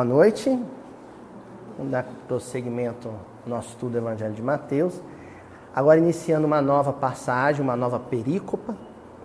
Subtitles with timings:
[0.00, 0.48] Boa noite.
[1.76, 3.14] Vamos dar prosseguimento ao
[3.46, 4.98] nosso estudo do Evangelho de Mateus.
[5.76, 8.74] Agora iniciando uma nova passagem, uma nova perícopa,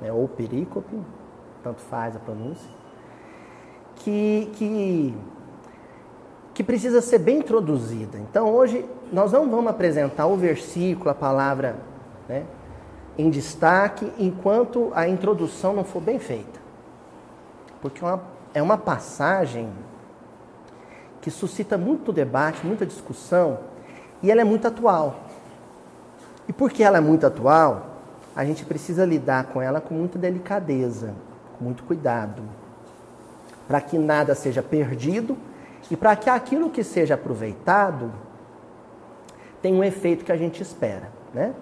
[0.02, 1.00] né, ou perícope,
[1.64, 2.70] tanto faz a pronúncia,
[3.96, 5.18] que, que,
[6.54, 8.18] que precisa ser bem introduzida.
[8.18, 11.78] Então hoje nós não vamos apresentar o versículo, a palavra
[12.28, 12.44] né,
[13.18, 16.60] em destaque, enquanto a introdução não for bem feita.
[17.82, 18.22] Porque é uma,
[18.56, 19.72] é uma passagem
[21.26, 23.58] que suscita muito debate, muita discussão,
[24.22, 25.22] e ela é muito atual.
[26.48, 27.96] E porque ela é muito atual,
[28.36, 31.16] a gente precisa lidar com ela com muita delicadeza,
[31.58, 32.44] com muito cuidado,
[33.68, 35.36] para que nada seja perdido
[35.90, 38.12] e para que aquilo que seja aproveitado
[39.64, 41.10] tenha um efeito que a gente espera.
[41.34, 41.56] Né?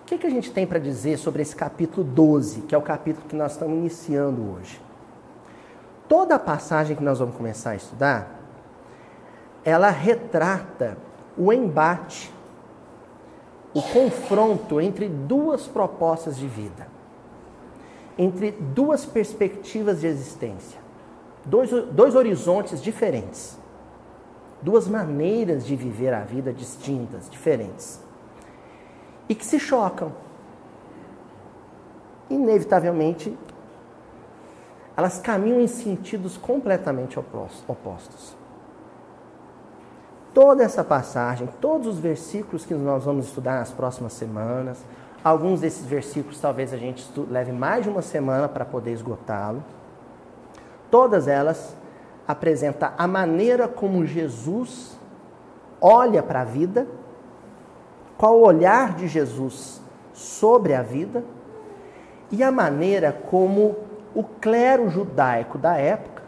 [0.00, 2.80] O que, que a gente tem para dizer sobre esse capítulo 12, que é o
[2.80, 4.80] capítulo que nós estamos iniciando hoje?
[6.08, 8.33] Toda a passagem que nós vamos começar a estudar,
[9.64, 10.96] ela retrata
[11.36, 12.32] o embate,
[13.72, 16.86] o confronto entre duas propostas de vida,
[18.16, 20.78] entre duas perspectivas de existência,
[21.44, 23.58] dois, dois horizontes diferentes,
[24.60, 28.00] duas maneiras de viver a vida distintas, diferentes,
[29.28, 30.12] e que se chocam.
[32.30, 33.36] Inevitavelmente,
[34.96, 38.36] elas caminham em sentidos completamente opostos
[40.34, 44.84] toda essa passagem, todos os versículos que nós vamos estudar nas próximas semanas.
[45.22, 49.62] Alguns desses versículos talvez a gente leve mais de uma semana para poder esgotá-lo.
[50.90, 51.74] Todas elas
[52.26, 54.98] apresentam a maneira como Jesus
[55.80, 56.86] olha para a vida,
[58.18, 59.80] qual o olhar de Jesus
[60.12, 61.24] sobre a vida
[62.30, 63.76] e a maneira como
[64.14, 66.22] o clero judaico da época,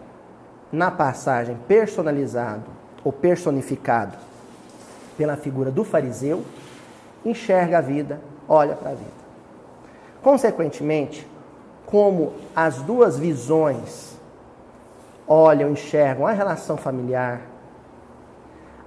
[0.73, 2.76] na passagem personalizado
[3.07, 4.19] ou personificado
[5.17, 6.45] pela figura do fariseu,
[7.25, 9.13] enxerga a vida, olha para a vida.
[10.21, 11.25] Consequentemente,
[11.87, 14.17] como as duas visões
[15.25, 17.43] olham, enxergam a relação familiar,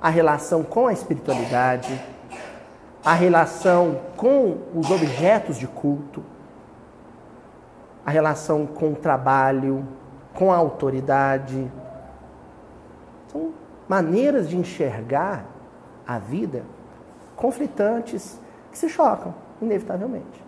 [0.02, 1.97] a relação com a espiritualidade,
[3.06, 6.22] a relação com os objetos de culto,
[8.06, 9.88] a relação com o trabalho,
[10.34, 11.72] com a autoridade.
[13.31, 13.53] São
[13.89, 15.45] maneiras de enxergar
[16.07, 16.63] a vida
[17.35, 18.39] conflitantes
[18.72, 20.44] que se chocam, inevitavelmente.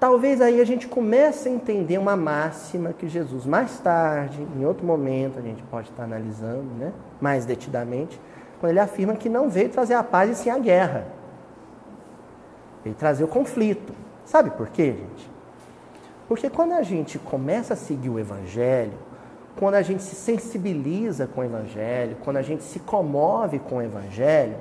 [0.00, 4.84] Talvez aí a gente comece a entender uma máxima que Jesus, mais tarde, em outro
[4.84, 8.20] momento, a gente pode estar analisando né, mais detidamente,
[8.60, 11.06] quando ele afirma que não veio trazer a paz e sim a guerra.
[12.82, 13.94] Veio trazer o conflito.
[14.24, 15.30] Sabe por quê, gente?
[16.28, 18.92] Porque quando a gente começa a seguir o Evangelho,
[19.56, 23.82] quando a gente se sensibiliza com o Evangelho, quando a gente se comove com o
[23.82, 24.56] Evangelho,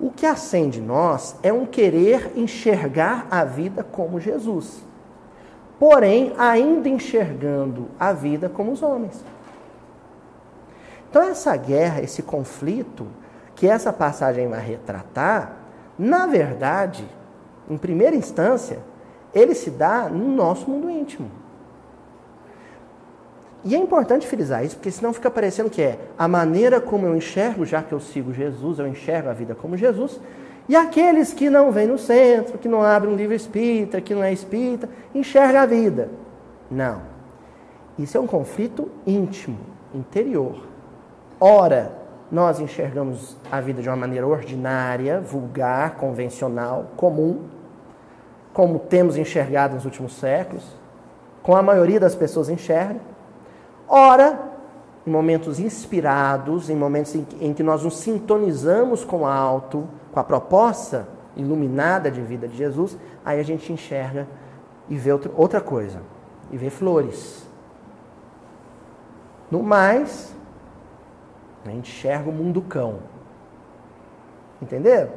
[0.00, 4.82] o que acende nós é um querer enxergar a vida como Jesus.
[5.78, 9.24] Porém, ainda enxergando a vida como os homens.
[11.08, 13.06] Então, essa guerra, esse conflito
[13.54, 15.56] que essa passagem vai retratar,
[15.98, 17.04] na verdade,
[17.68, 18.78] em primeira instância,
[19.34, 21.30] ele se dá no nosso mundo íntimo.
[23.62, 27.14] E é importante frisar isso, porque senão fica parecendo que é a maneira como eu
[27.14, 30.18] enxergo, já que eu sigo Jesus, eu enxergo a vida como Jesus,
[30.68, 34.22] e aqueles que não vêm no centro, que não abrem um livro espírita, que não
[34.22, 36.08] é espírita, enxerga a vida.
[36.70, 37.02] Não.
[37.98, 39.58] Isso é um conflito íntimo,
[39.94, 40.64] interior.
[41.38, 41.92] Ora,
[42.30, 47.40] nós enxergamos a vida de uma maneira ordinária, vulgar, convencional, comum,
[48.52, 50.64] como temos enxergado nos últimos séculos,
[51.42, 53.09] como a maioria das pessoas enxerga.
[53.92, 54.38] Ora,
[55.04, 59.88] em momentos inspirados, em momentos em que, em que nós nos sintonizamos com o alto,
[60.12, 64.28] com a proposta iluminada de vida de Jesus, aí a gente enxerga
[64.88, 66.00] e vê outra, outra coisa,
[66.52, 67.44] e vê flores.
[69.50, 70.32] No mais,
[71.66, 72.98] a gente enxerga o mundo cão.
[74.62, 75.10] Entenderam?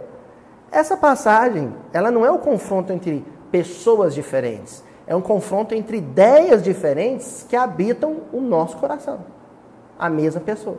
[0.72, 4.84] Essa passagem, ela não é o confronto entre pessoas diferentes.
[5.06, 9.20] É um confronto entre ideias diferentes que habitam o nosso coração.
[10.00, 10.78] A mesma pessoa.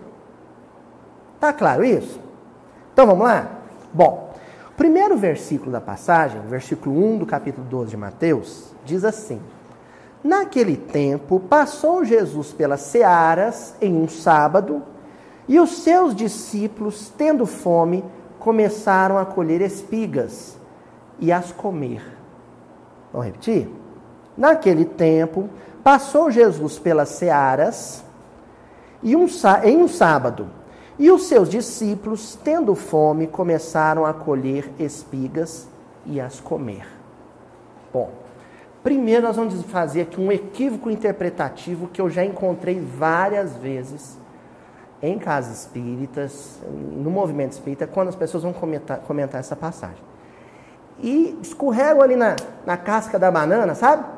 [1.38, 2.18] Tá claro isso?
[2.92, 3.50] Então vamos lá?
[3.92, 4.32] Bom,
[4.70, 9.40] o primeiro versículo da passagem, versículo 1 do capítulo 12 de Mateus, diz assim:
[10.22, 14.82] Naquele tempo passou Jesus pelas searas em um sábado,
[15.46, 18.02] e os seus discípulos, tendo fome,
[18.38, 20.58] começaram a colher espigas
[21.20, 22.02] e as comer.
[23.12, 23.83] Vamos repetir?
[24.36, 25.48] Naquele tempo,
[25.82, 28.04] passou Jesus pelas searas,
[29.04, 29.26] e um,
[29.62, 30.48] em um sábado.
[30.98, 35.68] E os seus discípulos, tendo fome, começaram a colher espigas
[36.06, 36.86] e as comer.
[37.92, 38.10] Bom,
[38.82, 44.16] primeiro nós vamos fazer aqui um equívoco interpretativo que eu já encontrei várias vezes
[45.02, 50.02] em casas espíritas, no movimento espírita, quando as pessoas vão comentar, comentar essa passagem.
[50.98, 54.13] E escorregam ali na, na casca da banana, sabe?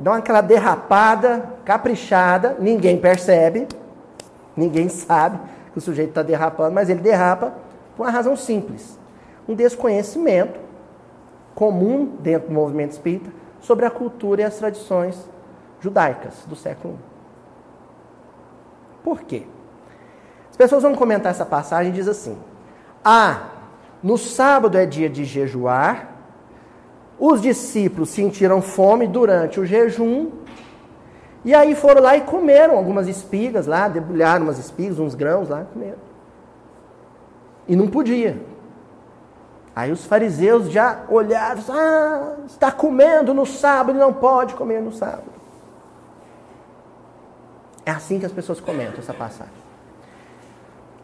[0.00, 3.68] Dão aquela derrapada, caprichada, ninguém percebe,
[4.56, 5.38] ninguém sabe
[5.72, 7.52] que o sujeito está derrapando, mas ele derrapa
[7.94, 8.98] por uma razão simples:
[9.46, 10.58] um desconhecimento
[11.54, 13.30] comum dentro do movimento espírita
[13.60, 15.28] sobre a cultura e as tradições
[15.80, 17.10] judaicas do século I.
[19.04, 19.46] Por quê?
[20.50, 22.38] As pessoas vão comentar essa passagem e diz assim:
[23.04, 23.48] Ah,
[24.02, 26.09] no sábado é dia de jejuar,
[27.20, 30.30] os discípulos sentiram fome durante o jejum,
[31.44, 35.64] e aí foram lá e comeram algumas espigas lá, debulharam umas espigas, uns grãos lá,
[35.70, 35.98] comeram.
[37.68, 38.40] E não podia.
[39.76, 45.30] Aí os fariseus já olharam, ah, está comendo no sábado, não pode comer no sábado.
[47.84, 49.59] É assim que as pessoas comentam essa passagem.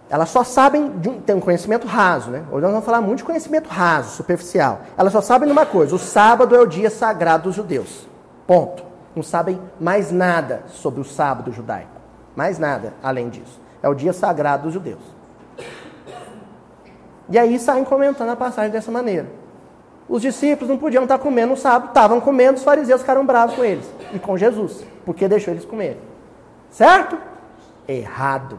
[0.08, 2.44] Elas só sabem, de um, tem um conhecimento raso, né?
[2.50, 4.82] Hoje nós vamos falar muito de conhecimento raso, superficial.
[4.96, 8.06] Elas só sabem de uma coisa: o sábado é o dia sagrado dos judeus.
[8.46, 8.84] Ponto.
[9.16, 11.90] Não sabem mais nada sobre o sábado judaico.
[12.36, 13.60] Mais nada além disso.
[13.82, 15.00] É o dia sagrado dos judeus.
[17.28, 19.26] E aí saem comentando a passagem dessa maneira.
[20.08, 23.64] Os discípulos não podiam estar comendo no sábado, estavam comendo, os fariseus ficaram bravos com
[23.64, 25.98] eles e com Jesus, porque deixou eles comerem.
[26.70, 27.18] Certo?
[27.88, 28.58] Errado.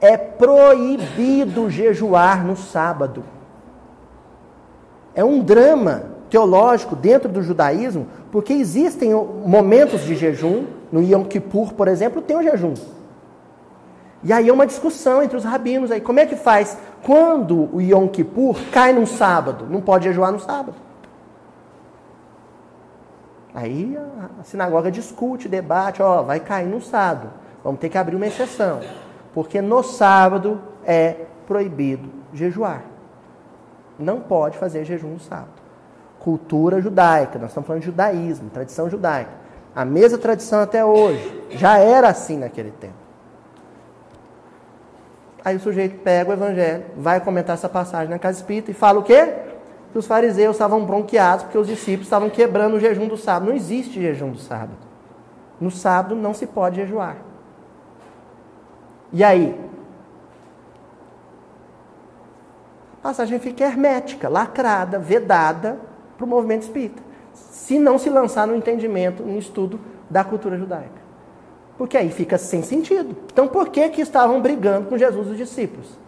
[0.00, 3.24] É proibido jejuar no sábado.
[5.14, 11.72] É um drama teológico dentro do judaísmo, porque existem momentos de jejum, no Yom Kippur,
[11.72, 12.74] por exemplo, tem o jejum.
[14.22, 17.80] E aí é uma discussão entre os rabinos aí, como é que faz quando o
[17.80, 19.66] Yom Kippur cai num sábado?
[19.70, 20.74] Não pode jejuar no sábado.
[23.54, 23.96] Aí
[24.38, 27.30] a sinagoga discute, debate, ó, vai cair no sábado.
[27.64, 28.80] Vamos ter que abrir uma exceção.
[29.36, 32.84] Porque no sábado é proibido jejuar.
[33.98, 35.60] Não pode fazer jejum no sábado.
[36.18, 39.32] Cultura judaica, nós estamos falando de judaísmo, tradição judaica.
[39.74, 41.48] A mesma tradição até hoje.
[41.50, 42.94] Já era assim naquele tempo.
[45.44, 49.00] Aí o sujeito pega o evangelho, vai comentar essa passagem na casa espírita e fala
[49.00, 49.34] o quê?
[49.92, 53.50] Que os fariseus estavam bronqueados porque os discípulos estavam quebrando o jejum do sábado.
[53.50, 54.78] Não existe jejum do sábado.
[55.60, 57.25] No sábado não se pode jejuar.
[59.12, 59.58] E aí?
[62.94, 65.78] A passagem fica hermética, lacrada, vedada
[66.16, 67.02] para o movimento espírita.
[67.32, 69.78] Se não se lançar no entendimento, no estudo
[70.10, 71.06] da cultura judaica.
[71.78, 73.16] Porque aí fica sem sentido.
[73.32, 75.98] Então por que, que estavam brigando com Jesus os discípulos?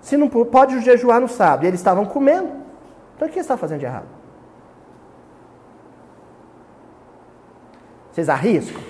[0.00, 2.50] Se não pode jejuar no sábado, eles estavam comendo,
[3.14, 4.06] então o que está fazendo de errado?
[8.10, 8.80] Vocês arriscam?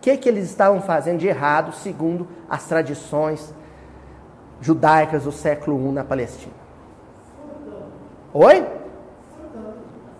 [0.00, 3.52] Que, que eles estavam fazendo de errado segundo as tradições
[4.60, 6.52] judaicas do século I na Palestina?
[8.32, 8.66] Oi?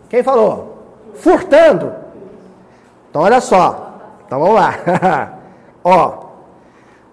[0.09, 0.79] Quem falou?
[1.15, 1.93] Furtando.
[3.11, 3.95] Então olha só.
[4.27, 5.39] Então vamos lá.
[5.85, 6.25] Ó,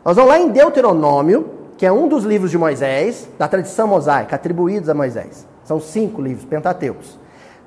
[0.03, 4.36] nós vamos lá em Deuteronômio, que é um dos livros de Moisés, da tradição mosaica,
[4.36, 5.48] atribuídos a Moisés.
[5.63, 7.17] São cinco livros, Pentateucos.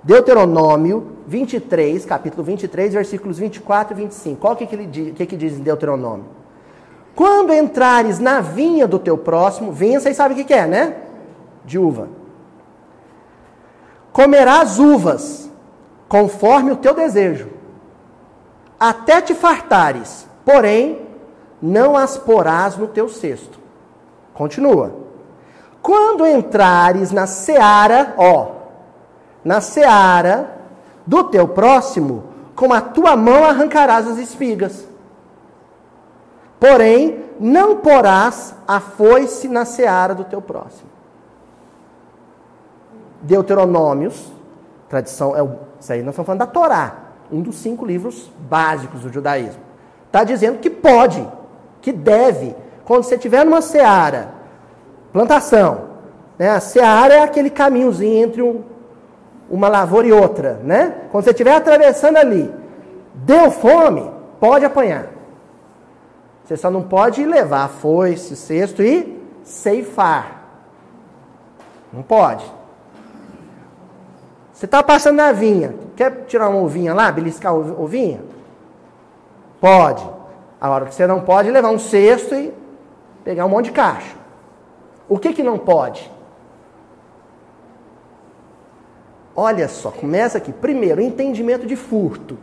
[0.03, 4.41] Deuteronômio 23, capítulo 23, versículos 24 e 25.
[4.41, 6.27] Qual que, que, ele diz, que, que diz em Deuteronômio?
[7.15, 10.97] Quando entrares na vinha do teu próximo, vinha vocês sabem o que, que é, né?
[11.65, 12.09] De uva.
[14.13, 15.51] Comerás uvas,
[16.09, 17.49] conforme o teu desejo,
[18.79, 21.01] até te fartares, porém,
[21.61, 23.59] não as porás no teu cesto.
[24.33, 24.95] Continua.
[25.83, 28.58] Quando entrares na seara, ó,
[29.45, 30.59] na seara
[31.07, 34.87] do teu próximo, com a tua mão arrancarás as espigas.
[36.59, 40.89] Porém, não porás a foice na seara do teu próximo.
[43.23, 44.31] Deuteronômios,
[44.89, 46.97] tradição, é o, isso aí nós estamos falando da Torá,
[47.31, 49.63] um dos cinco livros básicos do judaísmo.
[50.07, 51.27] Está dizendo que pode,
[51.81, 52.55] que deve,
[52.85, 54.31] quando você estiver numa seara,
[55.13, 55.89] plantação,
[56.39, 56.51] né?
[56.51, 58.63] a seara é aquele caminhozinho entre um,
[59.51, 61.03] uma lavoura e outra, né?
[61.11, 62.53] Quando você estiver atravessando ali,
[63.15, 65.07] deu fome, pode apanhar.
[66.45, 70.45] Você só não pode levar foice, cesto e ceifar.
[71.93, 72.45] Não pode.
[74.53, 78.21] Você está passando na vinha, quer tirar uma ovinha lá, beliscar a ovinha?
[79.61, 80.05] Pode.
[80.61, 82.53] Agora, você não pode levar um cesto e
[83.25, 84.17] pegar um monte de caixa.
[85.09, 86.11] O que, que não pode?
[89.41, 90.53] Olha só, começa aqui.
[90.53, 92.37] Primeiro, entendimento de furto.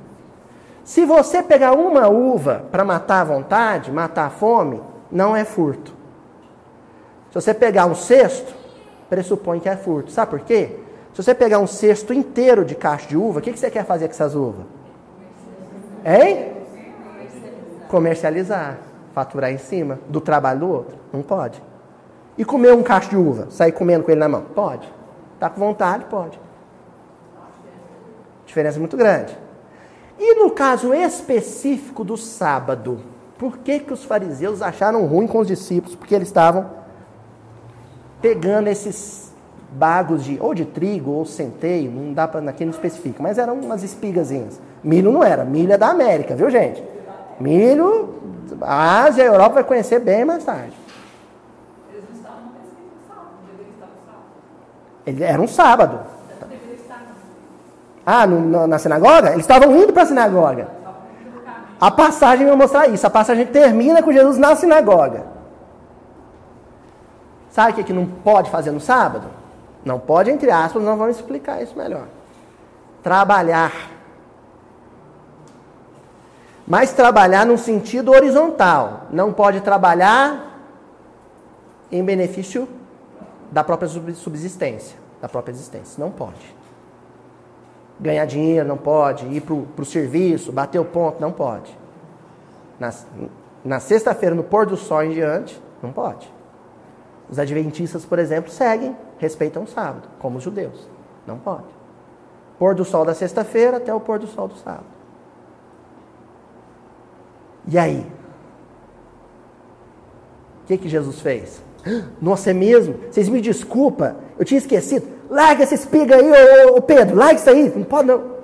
[0.82, 5.94] Se você pegar uma uva para matar a vontade, matar a fome, não é furto.
[7.32, 8.56] Se você pegar um cesto,
[9.10, 10.10] pressupõe que é furto.
[10.10, 10.78] Sabe por quê?
[11.14, 13.84] Se você pegar um cesto inteiro de caixa de uva, o que, que você quer
[13.84, 14.66] fazer com essas uvas?
[16.06, 16.54] Hein?
[17.90, 18.78] Comercializar.
[19.14, 20.98] Faturar em cima do trabalho do outro.
[21.12, 21.62] Não pode.
[22.38, 24.44] E comer um cacho de uva, sair comendo com ele na mão?
[24.56, 24.90] Pode.
[25.38, 26.06] Tá com vontade?
[26.06, 26.45] Pode.
[28.46, 29.38] Diferença muito grande.
[30.18, 33.00] E no caso específico do sábado,
[33.38, 35.96] por que, que os fariseus acharam ruim com os discípulos?
[35.96, 36.70] Porque eles estavam
[38.22, 39.34] pegando esses
[39.72, 43.56] bagos de ou de trigo ou centeio, não dá para aqui não especifica, mas eram
[43.60, 44.60] umas espigazinhas.
[44.84, 46.82] Milho não era, milho é da América, viu gente?
[47.40, 48.16] Milho,
[48.62, 50.74] a Ásia e a Europa vai conhecer bem mais tarde.
[51.92, 52.52] Eles não estavam
[55.06, 56.15] Ele era um sábado.
[58.06, 59.30] Ah, no, na sinagoga?
[59.32, 60.68] Eles estavam indo para a sinagoga.
[61.82, 63.06] A passagem vai mostrar isso.
[63.08, 65.26] A passagem termina com Jesus na sinagoga.
[67.50, 69.28] Sabe o que, que não pode fazer no sábado?
[69.84, 72.06] Não pode, entre aspas, nós vamos explicar isso melhor.
[73.02, 73.72] Trabalhar.
[76.68, 79.04] Mas trabalhar no sentido horizontal.
[79.10, 80.60] Não pode trabalhar
[81.92, 82.68] em benefício
[83.52, 84.98] da própria subsistência.
[85.22, 86.04] Da própria existência.
[86.04, 86.65] Não pode
[88.00, 89.26] ganhar dinheiro, não pode.
[89.28, 91.76] Ir para o serviço, bater o ponto, não pode.
[92.80, 92.94] Na,
[93.64, 96.32] na sexta-feira, no pôr do sol em diante, não pode.
[97.30, 100.88] Os adventistas, por exemplo, seguem, respeitam o sábado, como os judeus.
[101.26, 101.66] Não pode.
[102.60, 104.86] Pôr do sol da sexta-feira até o pôr do sol do sábado.
[107.68, 108.06] E aí?
[110.64, 111.62] O que, que Jesus fez?
[112.22, 112.96] Nossa, é mesmo?
[113.10, 115.15] Vocês me desculpa, eu tinha esquecido.
[115.36, 116.32] Larga essa espiga aí,
[116.70, 117.70] ô, ô, Pedro, larga isso aí.
[117.76, 118.36] Não pode não.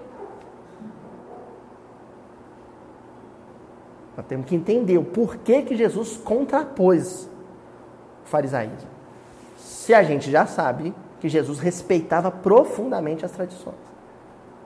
[4.18, 7.30] Nós temos que entender o porquê que Jesus contrapôs
[8.26, 8.90] o farisaísmo.
[9.56, 13.76] Se a gente já sabe que Jesus respeitava profundamente as tradições.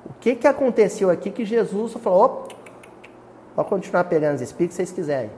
[0.03, 2.55] O que, que aconteceu aqui que Jesus falou, oh,
[3.55, 5.31] pode continuar pegando as espigas se vocês quiserem.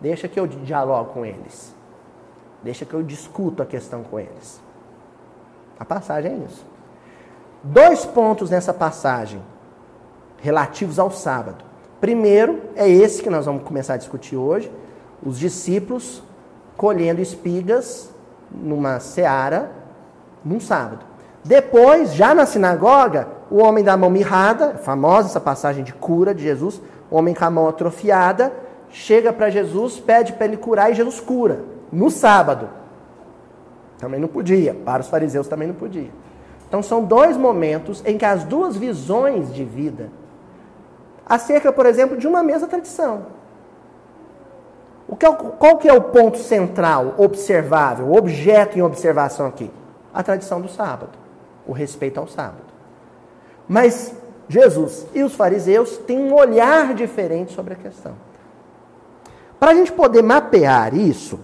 [0.00, 1.72] Deixa que eu dialogo com eles.
[2.60, 4.66] Deixa que eu discuto a questão com eles.
[5.78, 6.66] A passagem é isso.
[7.62, 9.42] Dois pontos nessa passagem
[10.40, 11.64] relativos ao sábado.
[12.00, 14.70] Primeiro é esse que nós vamos começar a discutir hoje:
[15.22, 16.22] os discípulos
[16.76, 18.10] colhendo espigas
[18.50, 19.70] numa seara
[20.44, 21.04] num sábado.
[21.44, 26.42] Depois, já na sinagoga, o homem da mão mirrada, famosa essa passagem de cura de
[26.42, 26.80] Jesus,
[27.10, 28.52] o homem com a mão atrofiada,
[28.90, 31.60] chega para Jesus, pede para ele curar e Jesus cura,
[31.92, 32.68] no sábado.
[33.98, 34.74] Também não podia.
[34.74, 36.10] Para os fariseus também não podia.
[36.68, 40.10] Então são dois momentos em que as duas visões de vida,
[41.26, 43.26] acerca, por exemplo, de uma mesma tradição.
[45.08, 49.70] O que é, qual que é o ponto central, observável, objeto em observação aqui?
[50.12, 51.12] A tradição do sábado,
[51.66, 52.68] o respeito ao sábado.
[53.66, 54.14] Mas
[54.48, 58.12] Jesus e os fariseus têm um olhar diferente sobre a questão.
[59.58, 61.40] Para a gente poder mapear isso,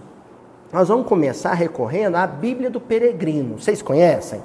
[0.75, 3.57] nós vamos começar recorrendo à Bíblia do Peregrino.
[3.57, 4.43] Vocês conhecem?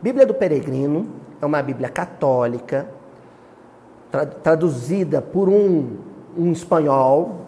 [0.00, 1.08] Bíblia do Peregrino
[1.42, 2.86] é uma Bíblia católica,
[4.12, 5.96] tra traduzida por um,
[6.38, 7.46] um espanhol,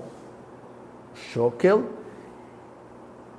[1.14, 1.84] Schockel.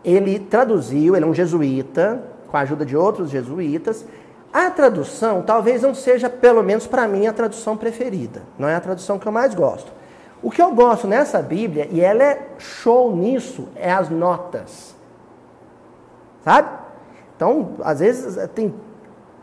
[0.02, 4.06] Ele traduziu, ele é um jesuíta, com a ajuda de outros jesuítas.
[4.54, 8.44] A tradução talvez não seja, pelo menos para mim, a tradução preferida.
[8.58, 9.92] Não é a tradução que eu mais gosto.
[10.42, 14.96] O que eu gosto nessa Bíblia, e ela é show nisso, é as notas.
[16.44, 16.70] Sabe?
[17.36, 18.74] Então, às vezes tem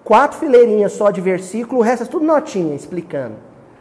[0.03, 3.37] quatro fileirinhas só de versículo, o resto é tudo notinha explicando.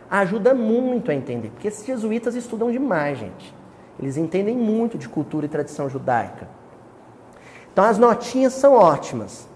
[0.10, 3.54] Ajuda muito a entender, porque esses jesuítas estudam demais, gente.
[4.00, 6.48] Eles entendem muito de cultura e tradição judaica.
[7.72, 9.48] Então as notinhas são ótimas.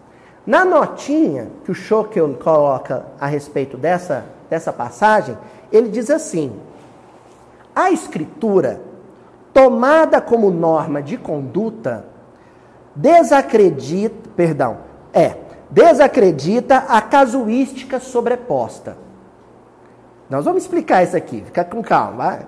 [0.46, 5.38] Na notinha que o Schockel coloca a respeito dessa, dessa passagem,
[5.72, 6.58] ele diz assim:
[7.78, 8.82] a escritura,
[9.54, 12.08] tomada como norma de conduta,
[12.96, 14.80] desacredita, perdão,
[15.14, 15.36] é,
[15.70, 18.98] desacredita a casuística sobreposta.
[20.28, 22.40] Nós vamos explicar isso aqui, fica com calma.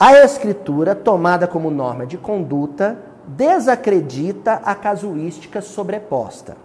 [0.00, 6.56] A escritura, tomada como norma de conduta, desacredita a casuística sobreposta.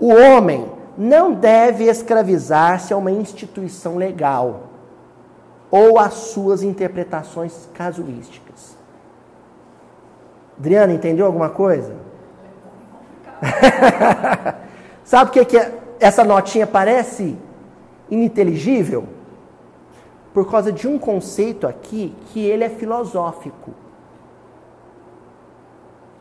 [0.00, 4.67] O homem não deve escravizar-se a uma instituição legal
[5.70, 8.76] ou as suas interpretações casuísticas.
[10.58, 11.94] Adriana, entendeu alguma coisa?
[15.04, 15.72] Sabe o que, que é?
[16.00, 17.36] essa notinha parece
[18.10, 19.06] ininteligível?
[20.34, 23.72] Por causa de um conceito aqui que ele é filosófico.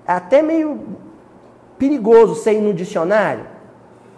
[0.07, 0.79] É até meio
[1.77, 3.45] perigoso você ir no dicionário,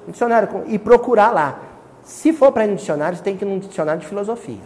[0.07, 1.59] dicionário e procurar lá.
[2.03, 4.61] Se for para ir no dicionário, você tem que ir num dicionário de filosofia,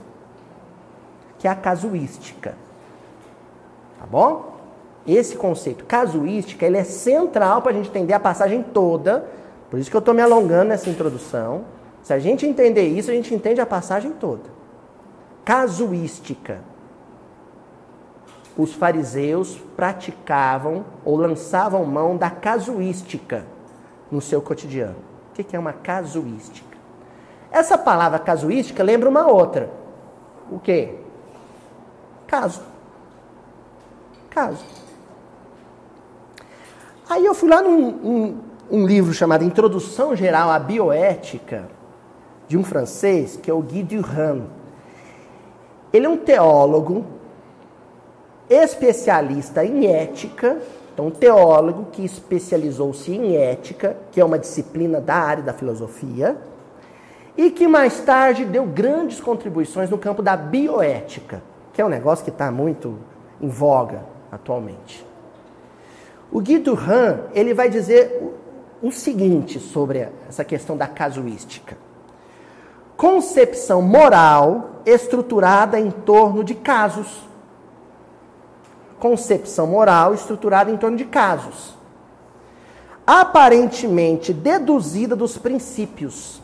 [1.43, 2.55] que é a casuística.
[3.99, 4.55] Tá bom?
[5.05, 9.25] Esse conceito casuística, ele é central para a gente entender a passagem toda.
[9.69, 11.65] Por isso que eu estou me alongando nessa introdução.
[12.01, 14.43] Se a gente entender isso, a gente entende a passagem toda.
[15.43, 16.61] Casuística.
[18.57, 23.45] Os fariseus praticavam ou lançavam mão da casuística
[24.09, 24.95] no seu cotidiano.
[25.31, 26.77] O que é uma casuística?
[27.51, 29.69] Essa palavra casuística lembra uma outra.
[30.49, 31.02] O quê?
[32.33, 32.61] Caso.
[34.31, 34.65] Caso.
[37.07, 38.37] Aí eu fui lá num um,
[38.71, 41.69] um livro chamado Introdução Geral à Bioética,
[42.47, 44.45] de um francês, que é o Guy Durand.
[45.93, 47.05] Ele é um teólogo,
[48.49, 50.57] especialista em ética,
[50.91, 56.35] então um teólogo que especializou-se em ética, que é uma disciplina da área da filosofia,
[57.37, 62.23] e que mais tarde deu grandes contribuições no campo da bioética, que é um negócio
[62.23, 62.99] que está muito
[63.41, 65.05] em voga atualmente.
[66.31, 68.39] O Guy Durand, ele vai dizer
[68.81, 71.77] o seguinte sobre essa questão da casuística.
[72.95, 77.27] Concepção moral estruturada em torno de casos.
[78.99, 81.75] Concepção moral estruturada em torno de casos.
[83.05, 86.41] Aparentemente deduzida dos princípios,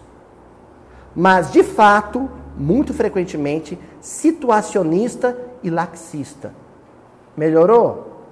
[1.15, 6.53] mas de fato, muito frequentemente, situacionista e laxista.
[7.37, 8.25] Melhorou?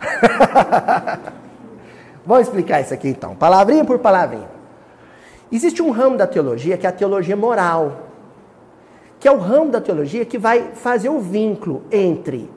[2.26, 4.50] Vamos explicar isso aqui então, palavrinha por palavrinha.
[5.50, 8.08] Existe um ramo da teologia que é a teologia moral,
[9.20, 12.50] que é o ramo da teologia que vai fazer o vínculo entre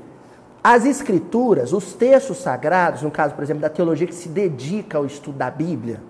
[0.63, 5.05] as escrituras, os textos sagrados, no caso, por exemplo, da teologia que se dedica ao
[5.05, 6.01] estudo da Bíblia,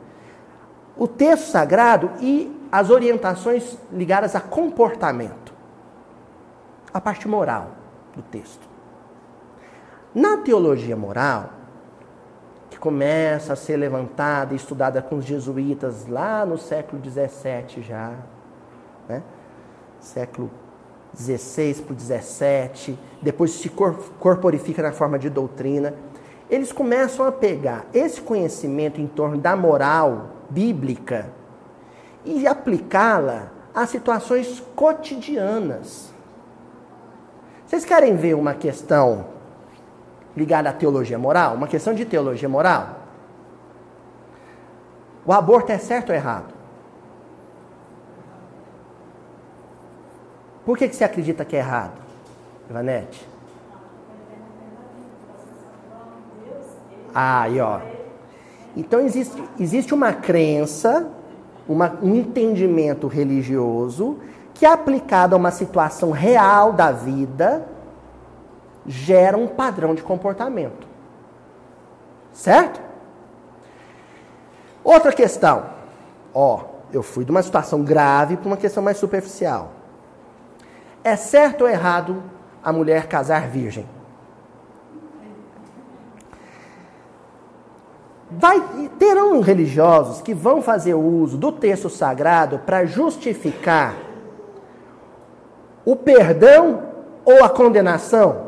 [0.97, 5.53] o texto sagrado e as orientações ligadas a comportamento,
[6.93, 7.69] a parte moral
[8.13, 8.67] do texto.
[10.13, 11.51] Na teologia moral,
[12.69, 18.11] que começa a ser levantada e estudada com os jesuítas lá no século XVII já,
[19.07, 19.23] né?
[20.01, 20.51] século
[21.15, 23.69] XVI para o XVII, depois se
[24.19, 25.93] corporifica na forma de doutrina,
[26.49, 31.31] eles começam a pegar esse conhecimento em torno da moral bíblica
[32.25, 36.13] e aplicá-la a situações cotidianas.
[37.65, 39.27] Vocês querem ver uma questão
[40.35, 42.99] ligada à teologia moral, uma questão de teologia moral.
[45.25, 46.53] O aborto é certo ou errado?
[50.65, 51.93] Por que, que você acredita que é errado,
[52.69, 53.27] Ivanete?
[57.13, 57.79] Ah, aí ó.
[58.75, 61.09] Então existe, existe uma crença,
[61.67, 64.19] uma, um entendimento religioso
[64.54, 67.67] que aplicado a uma situação real da vida
[68.86, 70.88] gera um padrão de comportamento.
[72.32, 72.80] Certo?
[74.84, 75.65] Outra questão.
[76.34, 76.62] Ó,
[76.93, 79.71] eu fui de uma situação grave para uma questão mais superficial.
[81.04, 82.23] É certo ou errado
[82.63, 83.86] a mulher casar virgem?
[88.38, 93.95] Vai, terão religiosos que vão fazer uso do texto sagrado para justificar
[95.86, 96.84] o perdão
[97.24, 98.48] ou a condenação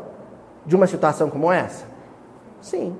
[0.66, 1.86] de uma situação como essa?
[2.60, 2.96] Sim.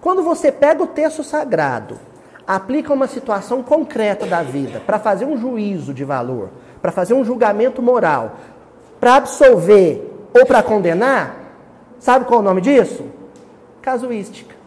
[0.00, 1.98] Quando você pega o texto sagrado,
[2.46, 6.48] aplica uma situação concreta da vida para fazer um juízo de valor,
[6.82, 8.32] para fazer um julgamento moral,
[8.98, 11.36] para absolver ou para condenar,
[12.00, 13.04] sabe qual é o nome disso?
[13.80, 14.57] Casuística.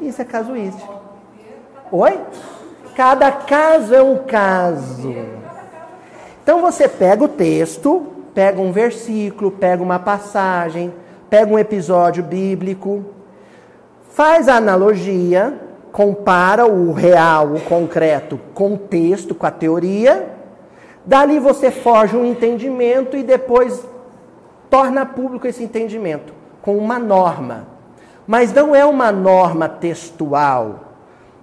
[0.00, 0.92] Isso é casuística.
[1.90, 2.20] Oi?
[2.94, 5.14] Cada caso é um caso.
[6.42, 10.92] Então você pega o texto, pega um versículo, pega uma passagem,
[11.28, 13.04] pega um episódio bíblico,
[14.10, 15.60] faz a analogia,
[15.92, 20.28] compara o real, o concreto com o texto, com a teoria,
[21.04, 23.82] dali você forja um entendimento e depois
[24.68, 26.32] torna público esse entendimento
[26.62, 27.75] com uma norma.
[28.26, 30.80] Mas não é uma norma textual,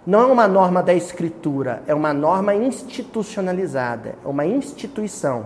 [0.05, 5.45] não é uma norma da escritura, é uma norma institucionalizada, é uma instituição.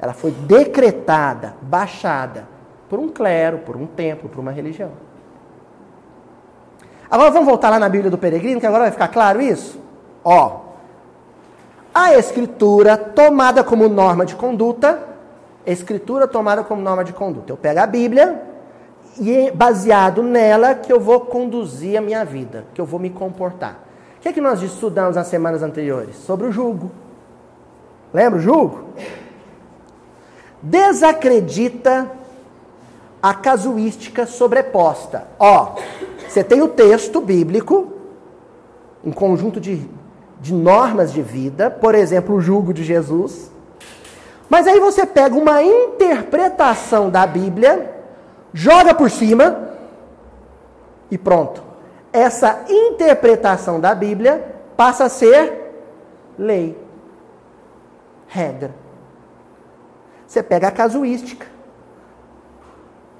[0.00, 2.48] Ela foi decretada, baixada
[2.88, 4.90] por um clero, por um templo, por uma religião.
[7.08, 9.78] Agora vamos voltar lá na Bíblia do Peregrino, que agora vai ficar claro isso?
[10.24, 10.60] Ó,
[11.94, 14.98] a escritura tomada como norma de conduta,
[15.64, 17.52] escritura tomada como norma de conduta.
[17.52, 18.51] Eu pego a Bíblia
[19.20, 23.10] e é baseado nela que eu vou conduzir a minha vida, que eu vou me
[23.10, 23.84] comportar.
[24.18, 26.16] O que é que nós estudamos nas semanas anteriores?
[26.16, 26.90] Sobre o julgo.
[28.12, 28.84] Lembra o julgo?
[30.62, 32.10] Desacredita
[33.22, 35.28] a casuística sobreposta.
[35.38, 35.76] Ó,
[36.28, 37.92] você tem o texto bíblico,
[39.04, 39.88] um conjunto de,
[40.40, 43.50] de normas de vida, por exemplo, o jugo de Jesus.
[44.48, 47.91] Mas aí você pega uma interpretação da Bíblia,
[48.52, 49.70] joga por cima
[51.10, 51.62] e pronto.
[52.12, 55.62] Essa interpretação da Bíblia passa a ser
[56.38, 56.76] lei,
[58.26, 58.74] regra.
[60.26, 61.46] Você pega a casuística.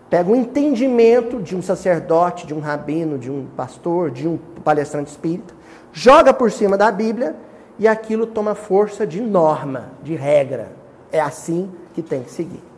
[0.09, 5.11] Pega o entendimento de um sacerdote, de um rabino, de um pastor, de um palestrante
[5.11, 5.55] espírita,
[5.91, 7.35] joga por cima da Bíblia
[7.79, 10.73] e aquilo toma força de norma, de regra.
[11.11, 12.72] É assim que tem que seguir.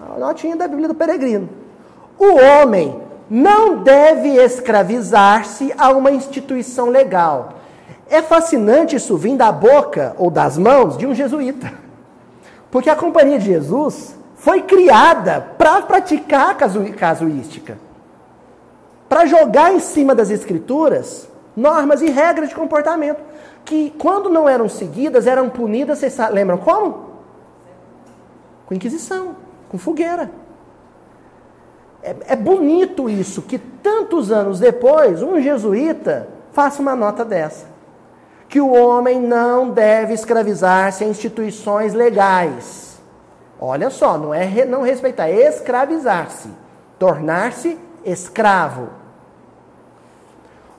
[0.00, 1.48] A notinha da Bíblia do peregrino.
[2.18, 7.54] O homem não deve escravizar-se a uma instituição legal.
[8.08, 11.72] É fascinante isso vir da boca ou das mãos de um jesuíta.
[12.70, 17.78] Porque a Companhia de Jesus foi criada para praticar casuística.
[19.08, 23.20] Para jogar em cima das escrituras normas e regras de comportamento.
[23.64, 27.08] Que, quando não eram seguidas, eram punidas, vocês lembram como?
[28.64, 29.34] Com inquisição,
[29.68, 30.30] com fogueira.
[32.02, 37.66] É, é bonito isso, que tantos anos depois, um jesuíta faça uma nota dessa.
[38.48, 42.88] Que o homem não deve escravizar-se a instituições legais
[43.60, 46.48] Olha só, não é não respeitar, é escravizar-se,
[46.98, 48.88] tornar-se escravo.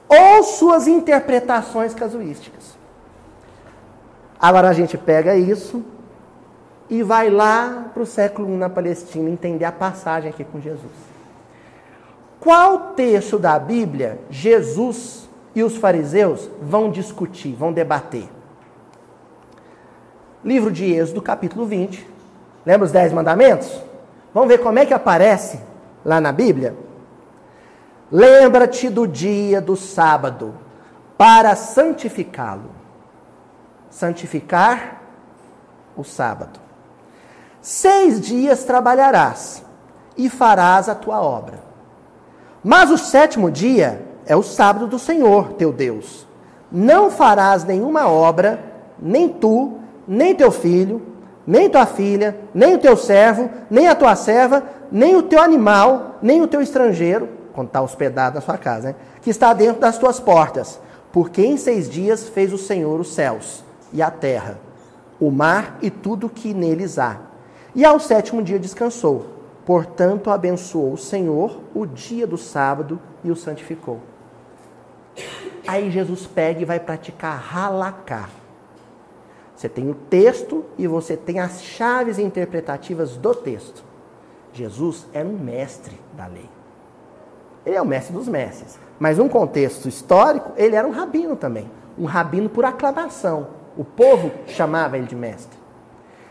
[0.08, 2.78] Ou suas interpretações casuísticas.
[4.40, 5.84] Agora a gente pega isso
[6.90, 10.92] e vai lá para o século I na Palestina entender a passagem aqui com Jesus.
[12.40, 18.28] Qual texto da Bíblia Jesus e os fariseus vão discutir, vão debater?
[20.44, 22.08] Livro de Êxodo, capítulo 20,
[22.66, 23.82] Lembra os dez mandamentos?
[24.34, 25.60] Vamos ver como é que aparece
[26.04, 26.76] lá na Bíblia?
[28.12, 30.54] Lembra-te do dia do sábado
[31.18, 32.70] para santificá-lo.
[33.90, 35.02] Santificar
[35.96, 36.60] o sábado.
[37.62, 39.64] Seis dias trabalharás
[40.18, 41.60] e farás a tua obra.
[42.64, 46.28] Mas o sétimo dia é o sábado do Senhor, teu Deus.
[46.72, 48.64] Não farás nenhuma obra,
[49.00, 51.02] nem tu, nem teu filho,
[51.46, 56.18] nem tua filha, nem o teu servo, nem a tua serva, nem o teu animal,
[56.22, 58.96] nem o teu estrangeiro, quando está hospedado na sua casa, né?
[59.22, 60.80] que está dentro das tuas portas.
[61.12, 64.60] Porque em seis dias fez o Senhor os céus e a terra,
[65.20, 67.29] o mar e tudo que neles há.
[67.76, 69.28] E ao sétimo dia descansou.
[69.66, 74.00] Portanto, abençoou o Senhor o dia do sábado e o santificou.
[75.68, 78.30] Aí Jesus pega e vai praticar halakha.
[79.56, 83.84] Você tem o texto e você tem as chaves interpretativas do texto.
[84.54, 86.50] Jesus era um mestre da lei.
[87.66, 88.80] Ele é o mestre dos mestres.
[88.98, 91.70] Mas num contexto histórico, ele era um rabino também.
[91.98, 93.48] Um rabino por aclamação.
[93.78, 95.59] O povo chamava ele de mestre.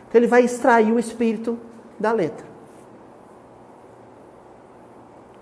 [0.09, 1.59] Então ele vai extrair o espírito
[1.99, 2.47] da letra.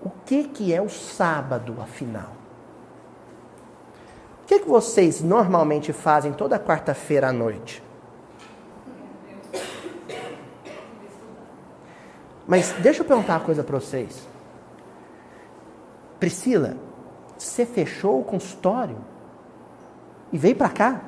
[0.03, 2.31] O que, que é o sábado, afinal?
[4.43, 7.83] O que, que vocês normalmente fazem toda quarta-feira à noite?
[12.45, 14.25] Mas deixa eu perguntar uma coisa para vocês.
[16.17, 16.77] Priscila,
[17.37, 18.97] você fechou o consultório
[20.31, 21.01] e veio para cá?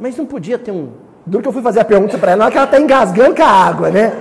[0.00, 0.88] Mas não podia ter um.
[1.26, 3.36] Duro que eu fui fazer a pergunta para ela, na hora que ela está engasgando
[3.36, 4.12] com a água, né?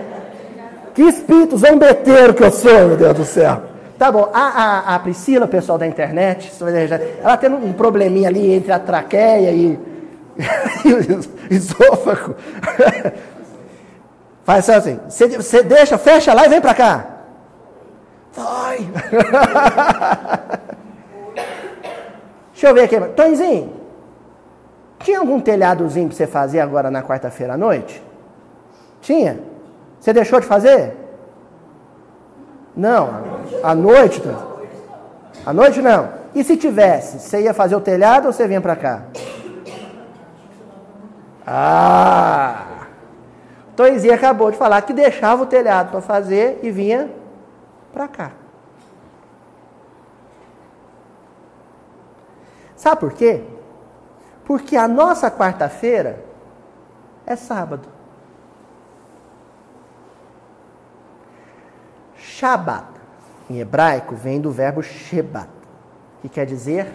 [0.94, 3.62] Que espírito zombeteiro que eu sou, meu Deus do céu.
[3.98, 6.52] Tá bom, a, a, a Priscila, pessoal da internet,
[7.22, 9.80] ela tem um probleminha ali entre a traqueia e,
[10.86, 11.00] e o
[11.50, 12.36] esôfago.
[14.44, 17.06] Faz assim, você deixa, fecha lá e vem para cá.
[18.34, 18.80] Vai.
[22.52, 23.00] Deixa eu ver aqui.
[23.15, 23.79] Tonzinho,
[24.99, 28.03] tinha algum telhadozinho para você fazer agora na quarta-feira à noite?
[29.01, 29.39] Tinha?
[29.99, 30.95] Você deixou de fazer?
[32.75, 33.09] Não,
[33.63, 34.21] à noite.
[35.45, 36.09] À noite não.
[36.35, 39.03] E se tivesse, você ia fazer o telhado ou você vinha para cá?
[41.45, 42.65] Ah!
[43.75, 47.09] Toizinha acabou de falar que deixava o telhado para fazer e vinha
[47.93, 48.31] para cá.
[52.75, 53.41] Sabe por quê?
[54.49, 56.25] Porque a nossa quarta-feira
[57.23, 57.88] é sábado.
[62.15, 62.88] Shabat,
[63.47, 65.51] em hebraico, vem do verbo shebat,
[66.19, 66.88] que quer dizer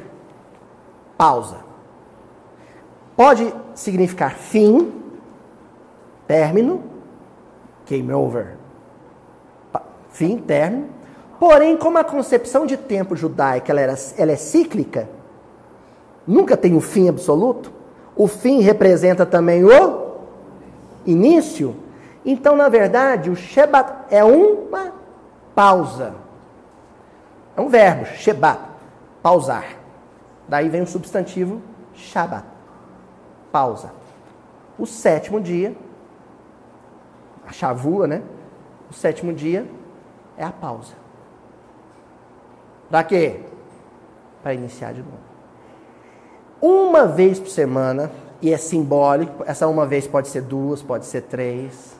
[1.16, 1.58] pausa.
[3.16, 4.92] Pode significar fim,
[6.26, 6.82] término,
[7.86, 8.56] game over,
[10.10, 10.88] fim, término.
[11.38, 15.08] Porém, como a concepção de tempo judaica ela, era, ela é cíclica,
[16.26, 17.72] nunca tem um fim absoluto,
[18.16, 20.18] o fim representa também o
[21.04, 21.74] início.
[22.24, 24.92] Então, na verdade, o Shebat é uma
[25.54, 26.14] pausa.
[27.56, 28.60] É um verbo, Shebat,
[29.22, 29.76] pausar.
[30.48, 31.60] Daí vem o substantivo
[31.94, 32.44] Shabat,
[33.52, 33.92] pausa.
[34.78, 35.76] O sétimo dia,
[37.46, 38.22] a chavua, né?
[38.90, 39.66] O sétimo dia
[40.36, 40.94] é a pausa.
[42.90, 43.40] Para quê?
[44.42, 45.23] Para iniciar de novo.
[46.66, 51.20] Uma vez por semana, e é simbólico, essa uma vez pode ser duas, pode ser
[51.20, 51.94] três.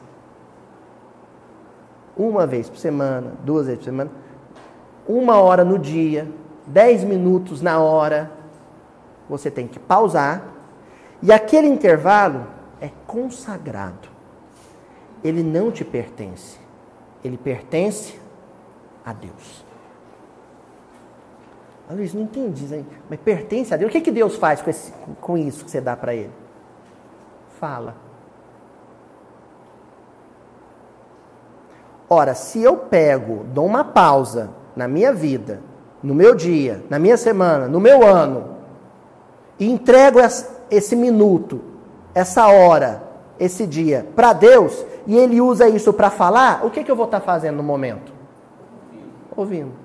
[2.16, 4.10] Uma vez por semana, duas vezes por semana,
[5.06, 6.26] uma hora no dia,
[6.66, 8.30] dez minutos na hora,
[9.28, 10.42] você tem que pausar,
[11.22, 12.46] e aquele intervalo
[12.80, 14.08] é consagrado.
[15.22, 16.58] Ele não te pertence,
[17.22, 18.18] ele pertence
[19.04, 19.63] a Deus.
[21.88, 22.84] Ah, Luiz, não entendi.
[23.08, 23.90] Mas pertence a Deus.
[23.90, 26.32] O que, que Deus faz com, esse, com isso que você dá para Ele?
[27.60, 27.94] Fala.
[32.08, 35.60] Ora, se eu pego, dou uma pausa na minha vida,
[36.02, 38.56] no meu dia, na minha semana, no meu ano,
[39.58, 40.18] e entrego
[40.70, 41.60] esse minuto,
[42.14, 43.02] essa hora,
[43.38, 47.06] esse dia para Deus, e Ele usa isso para falar, o que, que eu vou
[47.06, 48.12] estar tá fazendo no momento?
[49.36, 49.83] Ouvindo.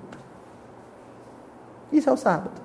[1.92, 2.60] Isso é o sábado.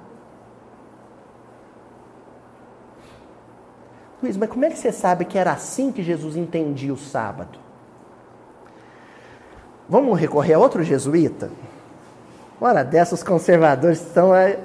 [4.21, 7.59] Luiz, mas como é que você sabe que era assim que Jesus entendia o sábado?
[9.87, 11.51] Vamos recorrer a outro jesuíta?
[12.59, 14.33] Ora, dessas conservadores estão.
[14.33, 14.57] Aí.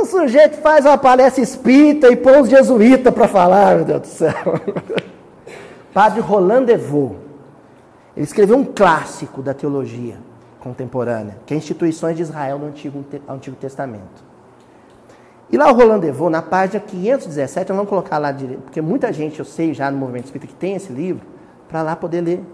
[0.00, 4.06] O sujeito faz uma palestra espírita e põe os jesuítas para falar, meu Deus do
[4.06, 4.32] céu.
[5.92, 7.16] Padre Roland Devaux.
[8.16, 10.16] Ele escreveu um clássico da teologia
[10.60, 14.28] contemporânea, que é Instituições de Israel no Antigo, Antigo Testamento.
[15.50, 19.44] E lá o Roland Devaux, na página 517, vamos colocar lá, porque muita gente, eu
[19.44, 21.26] sei já no movimento espírita que tem esse livro,
[21.68, 22.44] para lá poder ler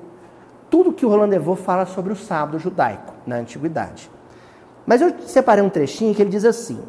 [0.70, 4.10] tudo que o Roland Devaux fala sobre o sábado judaico na antiguidade.
[4.86, 6.80] Mas eu separei um trechinho que ele diz assim: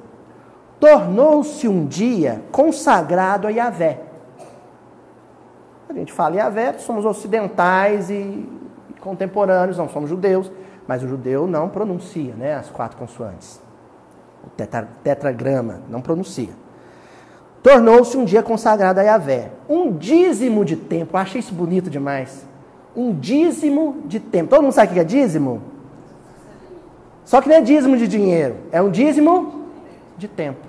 [0.79, 4.01] Tornou-se um dia consagrado a Yahvé.
[5.87, 8.47] A gente fala Yahvé, somos ocidentais e
[8.99, 10.51] contemporâneos, não somos judeus.
[10.87, 13.59] Mas o judeu não pronuncia né, as quatro consoantes.
[14.45, 16.49] O tetra, tetragrama não pronuncia.
[17.63, 19.51] Tornou-se um dia consagrado a Yahvé.
[19.67, 21.17] Um dízimo de tempo.
[21.17, 22.45] Eu achei isso bonito demais.
[22.95, 24.51] Um dízimo de tempo.
[24.51, 25.61] Todo mundo sabe o que é dízimo?
[27.25, 28.57] Só que não é dízimo de dinheiro.
[28.71, 29.63] É um dízimo
[30.15, 30.59] de tempo.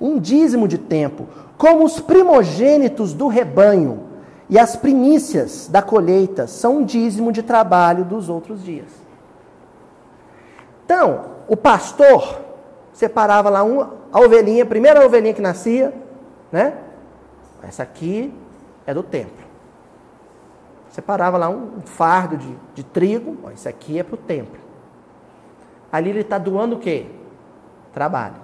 [0.00, 1.26] Um dízimo de tempo.
[1.58, 4.04] Como os primogênitos do rebanho
[4.48, 9.05] e as primícias da colheita são um dízimo de trabalho dos outros dias.
[10.86, 12.42] Então, o pastor
[12.92, 15.92] separava lá uma, a ovelhinha, a primeira ovelhinha que nascia,
[16.50, 16.78] né?
[17.60, 18.32] Essa aqui
[18.86, 19.44] é do templo.
[20.88, 24.60] Separava lá um, fardo de, de trigo, ó, isso aqui é para o templo.
[25.90, 27.06] Ali ele está doando o quê?
[27.92, 28.36] Trabalho.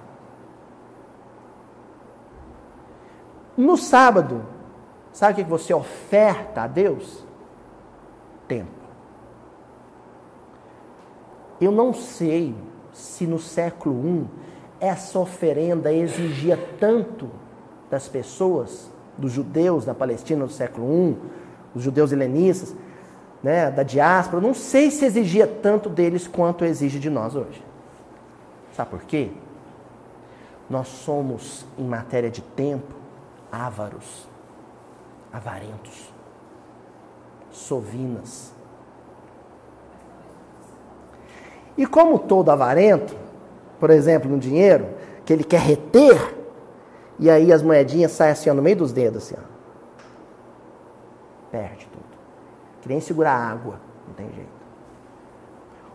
[3.57, 4.44] No sábado,
[5.12, 7.24] sabe o que você oferta a Deus?
[8.48, 8.83] Tempo.
[11.62, 12.57] Eu não sei
[12.92, 14.27] se no século I
[14.81, 17.31] essa oferenda exigia tanto
[17.88, 21.16] das pessoas, dos judeus da Palestina do século I,
[21.72, 22.75] os judeus helenistas,
[23.40, 27.64] né, da diáspora, não sei se exigia tanto deles quanto exige de nós hoje.
[28.72, 29.31] Sabe por quê?
[30.68, 32.92] Nós somos, em matéria de tempo,
[33.53, 34.29] ávaros,
[35.33, 36.12] avarentos,
[37.53, 38.53] sovinas
[41.76, 43.16] E como todo avarento,
[43.80, 44.87] por exemplo, no dinheiro,
[45.24, 46.35] que ele quer reter,
[47.18, 49.52] e aí as moedinhas saem assim ó, no meio dos dedos, assim, ó.
[51.50, 52.04] Perde tudo.
[52.80, 54.62] Que nem segurar água, não tem jeito.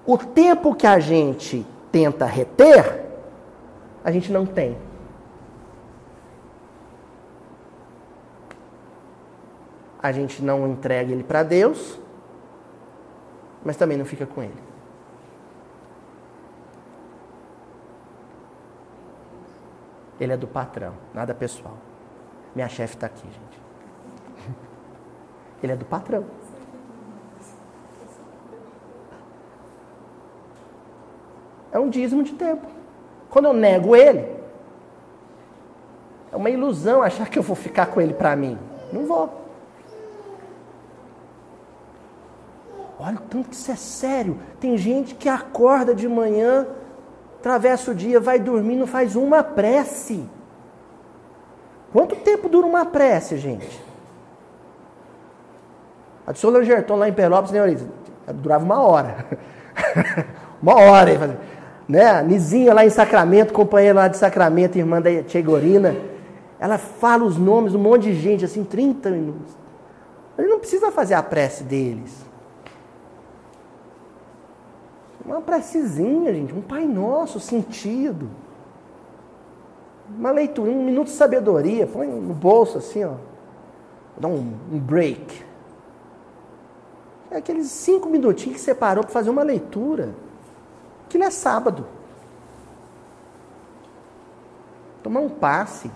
[0.06, 3.08] O tempo que a gente tenta reter
[4.08, 4.78] a gente não tem.
[10.02, 12.00] A gente não entrega ele para Deus,
[13.66, 14.67] mas também não fica com ele.
[20.20, 21.78] Ele é do patrão, nada pessoal.
[22.56, 23.62] Minha chefe está aqui, gente.
[25.62, 26.26] Ele é do patrão.
[31.72, 32.66] É um dízimo de tempo.
[33.30, 34.38] Quando eu nego ele,
[36.32, 38.58] é uma ilusão achar que eu vou ficar com ele para mim.
[38.92, 39.46] Não vou.
[43.00, 44.40] Olha o tanto que isso é sério.
[44.60, 46.68] Tem gente que acorda de manhã,
[47.40, 50.28] atravessa o dia, vai dormir, não faz uma prece.
[51.92, 53.88] Quanto tempo dura uma prece, gente?
[56.26, 57.88] A de Solange lá em Pelópolis, né,
[58.34, 59.26] Durava uma hora.
[60.62, 61.40] uma hora.
[61.88, 62.06] Né?
[62.06, 65.96] A Nizinha lá em Sacramento, companheira lá de Sacramento, irmã da Tchegorina,
[66.60, 69.56] ela fala os nomes, um monte de gente, assim, 30 minutos.
[70.38, 72.27] Ele não precisa fazer a prece deles.
[75.28, 78.30] Uma precezinha, gente, um Pai Nosso sentido.
[80.10, 83.16] Uma leitura, um minuto de sabedoria, põe no bolso assim, ó.
[84.18, 85.44] Dá um, um break.
[87.30, 90.16] É aqueles cinco minutinhos que você parou para fazer uma leitura.
[91.06, 91.86] Aquilo é sábado.
[95.04, 95.92] Tomar um passe.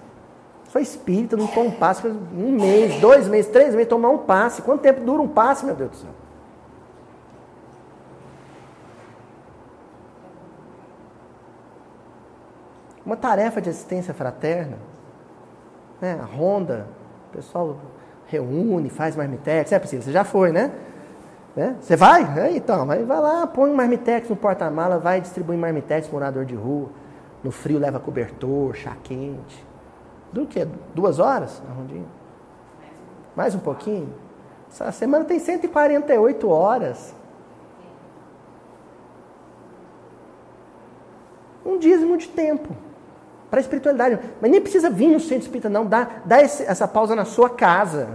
[0.70, 2.06] Sou espírita, não toma um passe.
[2.06, 4.62] Um mês, dois meses, três meses, tomar um passe.
[4.62, 6.12] Quanto tempo dura um passe, meu Deus do céu?
[13.12, 14.78] Uma tarefa de assistência fraterna.
[16.00, 16.18] Né?
[16.22, 16.88] A Ronda,
[17.30, 17.78] o pessoal
[18.26, 19.70] reúne, faz marmitex.
[19.74, 20.72] É, Priscila, você já foi, né?
[21.54, 21.76] né?
[21.82, 22.40] Você vai?
[22.40, 26.56] É, então, vai, vai lá, põe um marmitex no porta-mala, vai distribuir marmitex morador de
[26.56, 26.88] rua.
[27.44, 29.66] No frio leva cobertor, chá quente.
[30.32, 30.66] Do que?
[30.96, 32.06] Duas horas na rondinha?
[33.36, 34.14] Mais um pouquinho?
[34.72, 37.14] Essa semana tem 148 horas.
[41.66, 42.74] Um dízimo de tempo
[43.52, 44.18] para a espiritualidade.
[44.42, 45.86] Mas nem precisa vir no centro espírita, não.
[45.86, 48.08] Dá, dá esse, essa pausa na sua casa.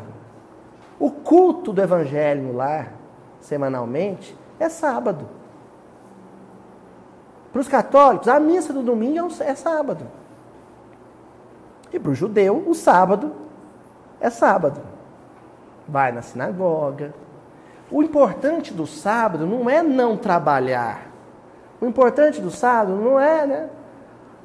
[0.99, 2.94] O culto do evangelho lar,
[3.38, 5.29] semanalmente, é sábado.
[7.53, 10.07] Para os católicos, a missa do domingo é, é sábado.
[11.92, 13.33] E para o judeu, o sábado
[14.18, 14.81] é sábado.
[15.87, 17.14] Vai na sinagoga.
[17.90, 21.09] O importante do sábado não é não trabalhar.
[21.79, 23.68] O importante do sábado não é, né?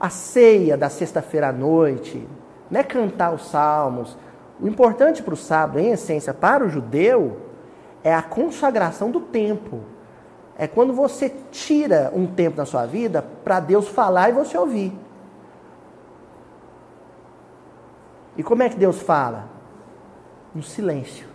[0.01, 2.27] A ceia da sexta-feira à noite,
[2.71, 4.17] não é cantar os salmos.
[4.59, 7.37] O importante para o sábado, em essência, para o judeu,
[8.03, 9.81] é a consagração do tempo.
[10.57, 14.91] É quando você tira um tempo na sua vida para Deus falar e você ouvir.
[18.35, 19.49] E como é que Deus fala?
[20.55, 21.27] No silêncio.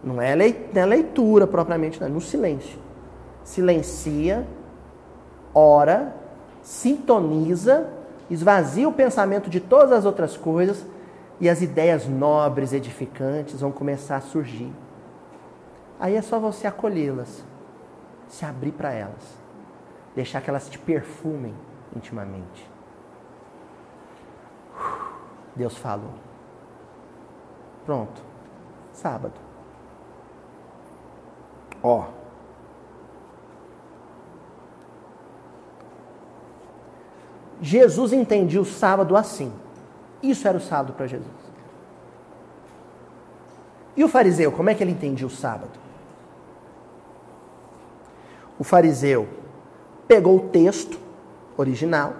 [0.00, 2.78] Não é, é leitura propriamente, não, é no silêncio.
[3.42, 4.46] Silencia,
[5.52, 6.22] ora
[6.64, 7.86] sintoniza,
[8.30, 10.84] esvazia o pensamento de todas as outras coisas
[11.38, 14.72] e as ideias nobres, edificantes vão começar a surgir.
[16.00, 17.44] Aí é só você acolhê-las,
[18.26, 19.38] se abrir para elas,
[20.16, 21.54] deixar que elas te perfumem
[21.94, 22.68] intimamente.
[25.54, 26.14] Deus falou.
[27.84, 28.22] Pronto.
[28.92, 29.34] Sábado.
[31.82, 32.23] Ó.
[37.60, 39.52] Jesus entendia o sábado assim.
[40.22, 41.44] Isso era o sábado para Jesus.
[43.96, 45.78] E o fariseu, como é que ele entendia o sábado?
[48.58, 49.28] O fariseu
[50.08, 50.98] pegou o texto
[51.56, 52.14] original,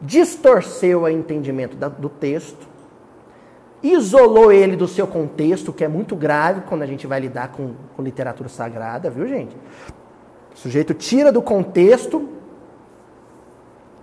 [0.00, 2.66] distorceu o entendimento do texto,
[3.82, 7.74] isolou ele do seu contexto, que é muito grave quando a gente vai lidar com,
[7.96, 9.56] com literatura sagrada, viu, gente?
[10.54, 12.37] O sujeito tira do contexto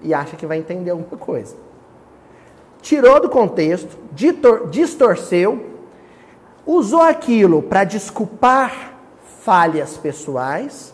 [0.06, 1.56] e acha que vai entender alguma coisa.
[2.82, 3.98] Tirou do contexto,
[4.70, 5.82] distorceu,
[6.66, 8.94] usou aquilo para desculpar
[9.42, 10.94] falhas pessoais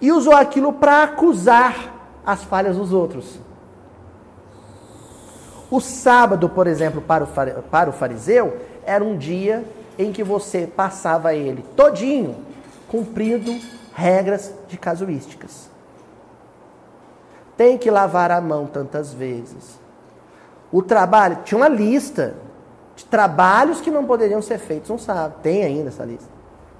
[0.00, 3.40] e usou aquilo para acusar as falhas dos outros.
[5.68, 7.24] O sábado, por exemplo, para
[7.90, 9.64] o, fariseu, era um dia
[9.98, 12.36] em que você passava ele todinho
[12.86, 13.52] cumprindo
[13.92, 15.68] regras de casuísticas
[17.58, 19.80] tem que lavar a mão tantas vezes.
[20.72, 22.36] O trabalho, tinha uma lista
[22.94, 25.34] de trabalhos que não poderiam ser feitos não sabe.
[25.42, 26.30] Tem ainda essa lista.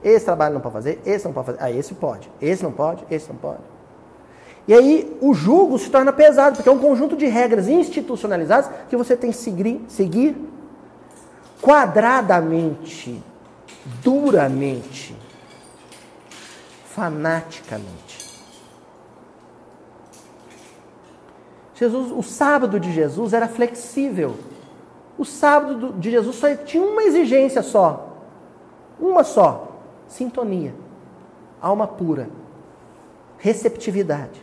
[0.02, 1.58] Esse trabalho não pode fazer, esse não pode fazer.
[1.60, 2.30] Ah, esse pode.
[2.40, 3.58] Esse não pode, esse não pode.
[4.68, 8.96] E aí o jugo se torna pesado, porque é um conjunto de regras institucionalizadas que
[8.96, 10.36] você tem que seguir, seguir
[11.60, 13.20] quadradamente,
[14.02, 15.16] duramente,
[16.94, 18.07] fanaticamente.
[21.78, 24.34] Jesus, o sábado de Jesus era flexível.
[25.16, 28.16] O sábado de Jesus só tinha uma exigência só.
[28.98, 29.78] Uma só.
[30.08, 30.74] Sintonia.
[31.62, 32.28] Alma pura.
[33.38, 34.42] Receptividade.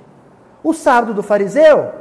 [0.63, 1.91] O sábado do fariseu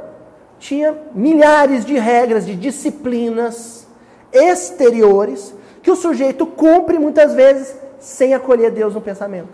[0.57, 3.85] tinha milhares de regras, de disciplinas
[4.31, 9.49] exteriores que o sujeito cumpre muitas vezes sem acolher Deus no pensamento,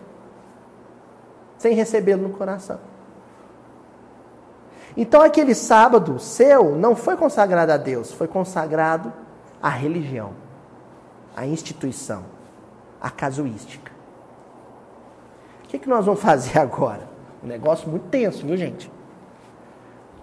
[1.58, 2.91] sem recebê-lo no coração.
[4.96, 9.12] Então aquele sábado seu não foi consagrado a Deus, foi consagrado
[9.62, 10.32] à religião,
[11.36, 12.24] à instituição,
[13.00, 13.92] à casuística.
[15.64, 17.10] O que, que nós vamos fazer agora?
[17.44, 18.92] Um negócio muito tenso, viu, gente?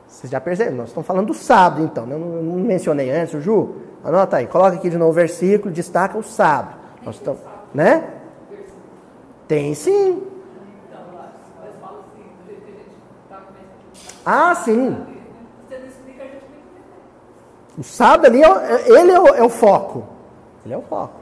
[0.06, 0.76] Vocês já perceberam?
[0.76, 2.06] Nós estamos falando do sábado, então.
[2.06, 2.14] Né?
[2.14, 3.76] Eu não mencionei antes, o Ju.
[4.02, 6.76] Anota aí, coloca aqui de novo o versículo, destaca o sábado.
[7.04, 7.40] Nós estamos,
[7.74, 8.04] né?
[9.46, 10.22] Tem sim.
[14.30, 14.94] Ah, sim.
[17.78, 20.06] O sábado ali, é, ele é o, é o foco.
[20.66, 21.14] Ele é o foco.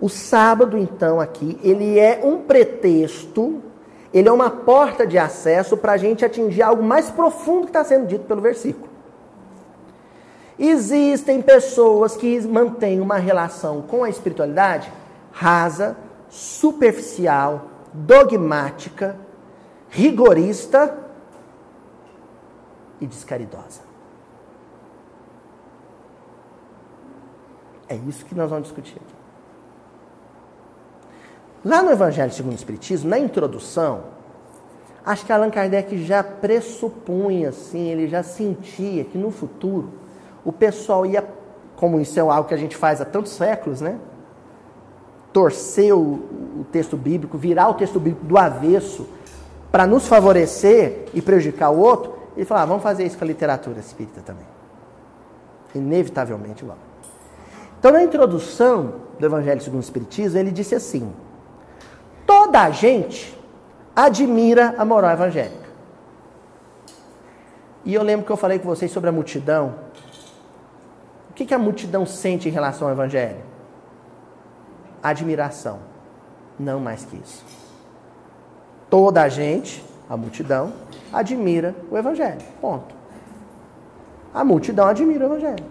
[0.00, 3.62] O sábado, então, aqui, ele é um pretexto,
[4.12, 7.84] ele é uma porta de acesso para a gente atingir algo mais profundo que está
[7.84, 8.88] sendo dito pelo versículo.
[10.58, 14.92] Existem pessoas que mantêm uma relação com a espiritualidade
[15.30, 15.96] rasa,
[16.28, 19.16] superficial, dogmática,
[19.88, 21.08] rigorista
[23.00, 23.80] e descaridosa.
[27.88, 29.14] É isso que nós vamos discutir aqui.
[31.64, 34.04] Lá no Evangelho segundo o Espiritismo, na introdução,
[35.04, 39.90] acho que Allan Kardec já pressupunha, assim, ele já sentia que no futuro
[40.44, 41.26] o pessoal ia,
[41.76, 43.98] como isso é algo que a gente faz há tantos séculos, né?
[45.32, 46.00] Torcer o,
[46.60, 49.06] o texto bíblico, virar o texto bíblico do avesso
[49.70, 53.26] para nos favorecer e prejudicar o outro, ele falou: ah, vamos fazer isso com a
[53.26, 54.46] literatura espírita também.
[55.74, 56.78] Inevitavelmente igual.
[57.78, 61.12] Então, na introdução do Evangelho segundo o Espiritismo, ele disse assim:
[62.26, 63.38] toda a gente
[63.94, 65.68] admira a moral evangélica.
[67.84, 69.74] E eu lembro que eu falei com vocês sobre a multidão.
[71.30, 73.38] O que, que a multidão sente em relação ao Evangelho?
[75.02, 75.78] Admiração.
[76.58, 77.42] Não mais que isso.
[78.90, 80.72] Toda a gente, a multidão,
[81.12, 82.40] admira o Evangelho.
[82.60, 82.94] Ponto.
[84.32, 85.64] A multidão admira o Evangelho.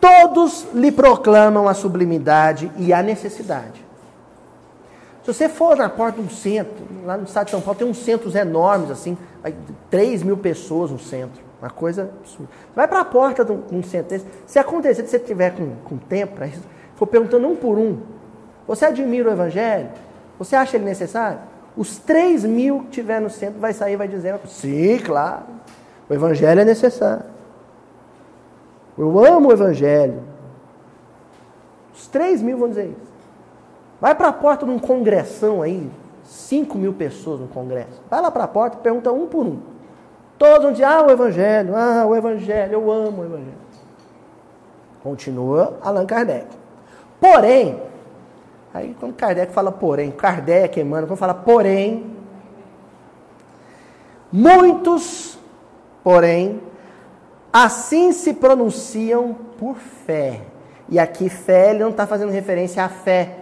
[0.00, 3.84] Todos lhe proclamam a sublimidade e a necessidade.
[5.22, 7.86] Se você for na porta de um centro, lá no estado de São Paulo, tem
[7.86, 9.18] uns centros enormes, assim,
[9.90, 11.42] 3 mil pessoas no centro.
[11.60, 12.50] Uma coisa absurda.
[12.74, 14.24] Vai para a porta de um centro desse.
[14.46, 16.62] Se acontecer, se você tiver com, com tempo para isso,
[16.96, 17.98] for perguntando um por um:
[18.66, 19.90] Você admira o Evangelho?
[20.38, 21.38] Você acha ele necessário?
[21.80, 25.44] Os 3 mil que tiver no centro vai sair e vai dizer: Sim, claro.
[26.10, 27.24] O Evangelho é necessário.
[28.98, 30.22] Eu amo o Evangelho.
[31.94, 33.10] Os 3 mil vão dizer isso.
[33.98, 35.90] Vai para a porta de um congressão aí,
[36.24, 38.02] 5 mil pessoas no congresso.
[38.10, 39.60] Vai lá para a porta e pergunta um por um.
[40.36, 43.54] Todos vão dizer, ah, o Evangelho, ah, o Evangelho, eu amo o Evangelho.
[45.02, 46.46] Continua Allan Kardec.
[47.18, 47.80] Porém,
[48.72, 52.16] aí quando Kardec fala porém, Kardec, Emmanuel, quando fala porém,
[54.32, 55.38] muitos,
[56.02, 56.60] porém,
[57.52, 60.42] assim se pronunciam por fé.
[60.88, 63.36] E aqui fé, ele não está fazendo referência à fé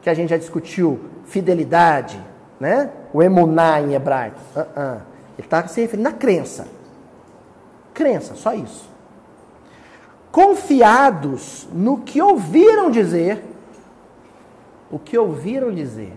[0.00, 2.20] que a gente já discutiu, fidelidade,
[2.58, 2.90] né?
[3.12, 4.38] O emuná em hebraico.
[4.54, 5.00] Uh -uh.
[5.38, 6.66] Ele está se referindo à crença.
[7.94, 8.90] Crença, só isso.
[10.30, 13.44] Confiados no que ouviram dizer,
[14.92, 16.12] o que ouviram dizer.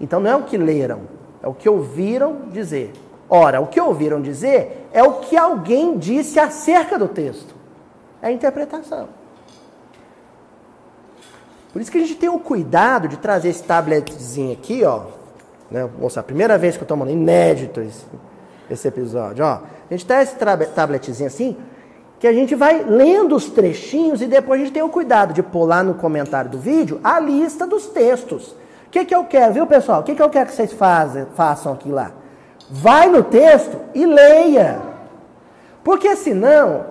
[0.00, 1.02] Então não é o que leram,
[1.42, 2.92] é o que ouviram dizer.
[3.28, 7.54] Ora, o que ouviram dizer é o que alguém disse acerca do texto.
[8.20, 9.08] É a interpretação.
[11.72, 15.04] Por isso que a gente tem o cuidado de trazer esse tabletzinho aqui, ó.
[15.70, 15.88] Né?
[15.98, 18.04] Mostrar a primeira vez que eu estou mandando, inédito esse,
[18.68, 19.60] esse episódio, ó.
[19.90, 20.38] A gente traz esse
[20.74, 21.56] tabletzinho assim,
[22.22, 25.42] que a gente vai lendo os trechinhos e depois a gente tem o cuidado de
[25.42, 28.54] pôr lá no comentário do vídeo a lista dos textos.
[28.86, 30.02] O que, que eu quero, viu pessoal?
[30.02, 32.12] O que, que eu quero que vocês fazem, façam aqui lá?
[32.70, 34.80] Vai no texto e leia.
[35.82, 36.84] Porque senão,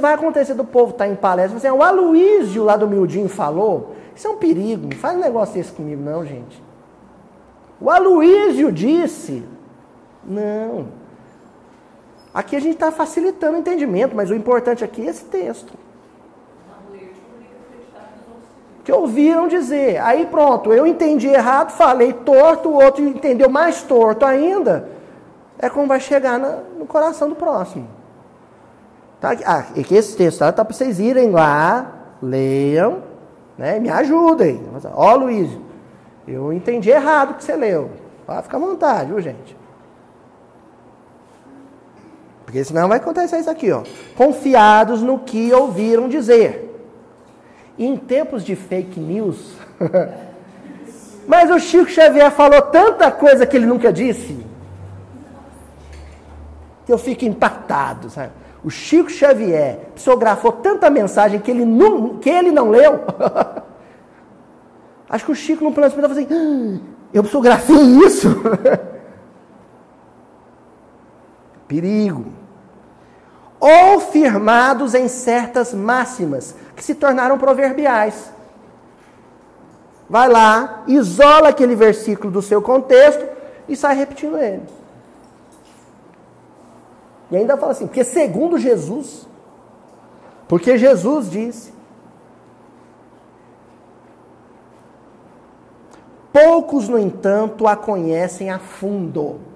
[0.00, 3.94] vai acontecer do povo estar tá em palestra, você, o Aloísio lá do Mildinho falou,
[4.16, 4.88] isso é um perigo.
[4.90, 6.60] Não faz um negócio desse comigo, não, gente.
[7.80, 9.44] O Aloísio disse.
[10.24, 11.01] Não.
[12.34, 15.72] Aqui a gente está facilitando o entendimento, mas o importante aqui é esse texto.
[18.84, 20.00] Que ouviram dizer.
[20.00, 24.88] Aí pronto, eu entendi errado, falei torto, o outro entendeu mais torto ainda.
[25.58, 27.86] É como vai chegar no coração do próximo.
[29.20, 29.36] Tá?
[29.46, 33.04] Ah, e que esse texto tá, tá para vocês irem lá, leiam,
[33.56, 33.78] né?
[33.78, 34.60] Me ajudem.
[34.94, 35.48] Ó, Luiz,
[36.26, 37.90] eu entendi errado o que você leu.
[38.26, 39.61] Pode ficar à vontade, viu, gente?
[42.52, 43.82] Porque senão vai acontecer isso aqui, ó.
[44.14, 46.68] Confiados no que ouviram dizer.
[47.78, 49.56] em tempos de fake news.
[51.26, 54.44] Mas o Chico Xavier falou tanta coisa que ele nunca disse.
[56.84, 58.32] Que eu fico impactado, sabe?
[58.62, 63.00] O Chico Xavier psicografou tanta mensagem que ele não, que ele não leu.
[65.08, 66.78] Acho que o Chico no plano espiritual falou assim: ah,
[67.14, 68.28] eu psicografei isso.
[71.66, 72.41] Perigo.
[73.64, 78.32] Ou firmados em certas máximas que se tornaram proverbiais.
[80.10, 83.24] Vai lá, isola aquele versículo do seu contexto
[83.68, 84.64] e sai repetindo ele.
[87.30, 89.28] E ainda fala assim, porque segundo Jesus,
[90.48, 91.72] porque Jesus disse,
[96.32, 99.51] poucos, no entanto, a conhecem a fundo.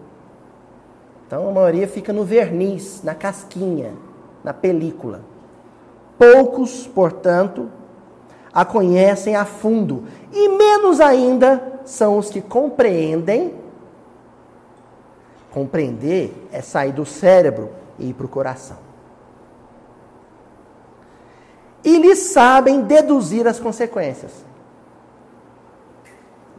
[1.26, 3.92] Então a maioria fica no verniz, na casquinha,
[4.44, 5.22] na película.
[6.18, 7.70] Poucos, portanto,
[8.52, 10.04] a conhecem a fundo.
[10.32, 13.66] E menos ainda são os que compreendem
[15.56, 18.76] Compreender é sair do cérebro e ir para o coração.
[21.82, 24.44] E lhes sabem deduzir as consequências.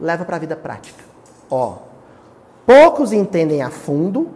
[0.00, 1.04] Leva para a vida prática.
[1.48, 1.76] Ó,
[2.66, 4.30] poucos entendem a fundo,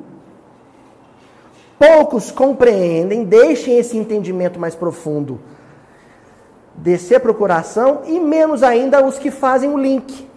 [1.83, 5.41] poucos compreendem, deixem esse entendimento mais profundo
[6.77, 10.31] descer para o coração, e menos ainda os que fazem o link.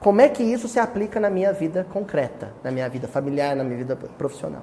[0.00, 3.62] Como é que isso se aplica na minha vida concreta, na minha vida familiar, na
[3.62, 4.62] minha vida profissional?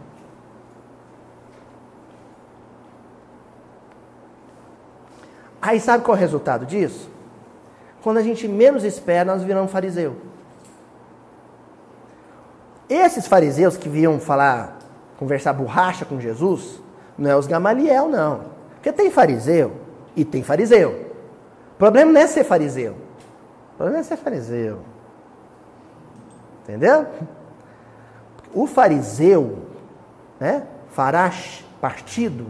[5.62, 7.08] Aí sabe qual é o resultado disso?
[8.02, 10.16] Quando a gente menos espera, nós viramos fariseu.
[12.90, 14.79] Esses fariseus que vinham falar,
[15.20, 16.82] conversar borracha com Jesus,
[17.18, 18.46] não é os Gamaliel, não.
[18.76, 19.74] Porque tem fariseu
[20.16, 21.12] e tem fariseu.
[21.74, 22.94] O problema não é ser fariseu.
[23.74, 24.80] O problema é ser fariseu.
[26.64, 27.06] Entendeu?
[28.54, 29.60] O fariseu,
[30.40, 30.66] né?
[30.88, 32.46] Farash, partido,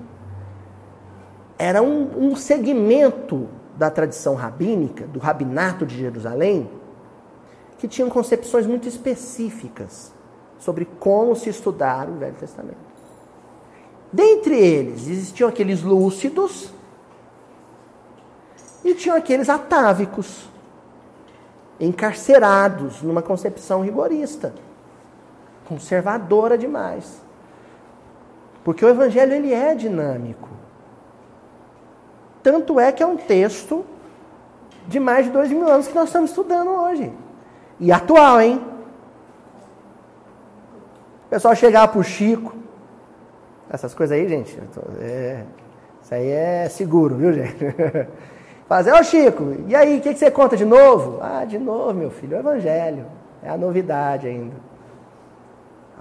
[1.58, 6.70] era um, um segmento da tradição rabínica, do rabinato de Jerusalém,
[7.80, 10.14] que tinham concepções muito específicas
[10.60, 12.78] sobre como se estudar o Velho Testamento.
[14.12, 16.72] Dentre eles, existiam aqueles lúcidos
[18.84, 20.50] e tinham aqueles atávicos
[21.80, 24.54] encarcerados numa concepção rigorista,
[25.66, 27.22] conservadora demais.
[28.64, 30.50] Porque o evangelho ele é dinâmico.
[32.44, 33.86] Tanto é que é um texto
[34.88, 37.14] de mais de dois mil anos que nós estamos estudando hoje.
[37.80, 38.69] E atual, hein?
[41.30, 42.56] O pessoal chegava para o Chico.
[43.70, 44.60] Essas coisas aí, gente.
[45.00, 45.44] É,
[46.02, 47.56] isso aí é seguro, viu, gente?
[48.68, 51.20] Fazer, ô Chico, e aí, o que, que você conta de novo?
[51.22, 53.06] Ah, de novo, meu filho, o Evangelho.
[53.44, 54.56] É a novidade ainda.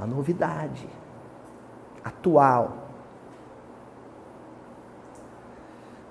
[0.01, 0.89] A novidade.
[2.03, 2.73] Atual.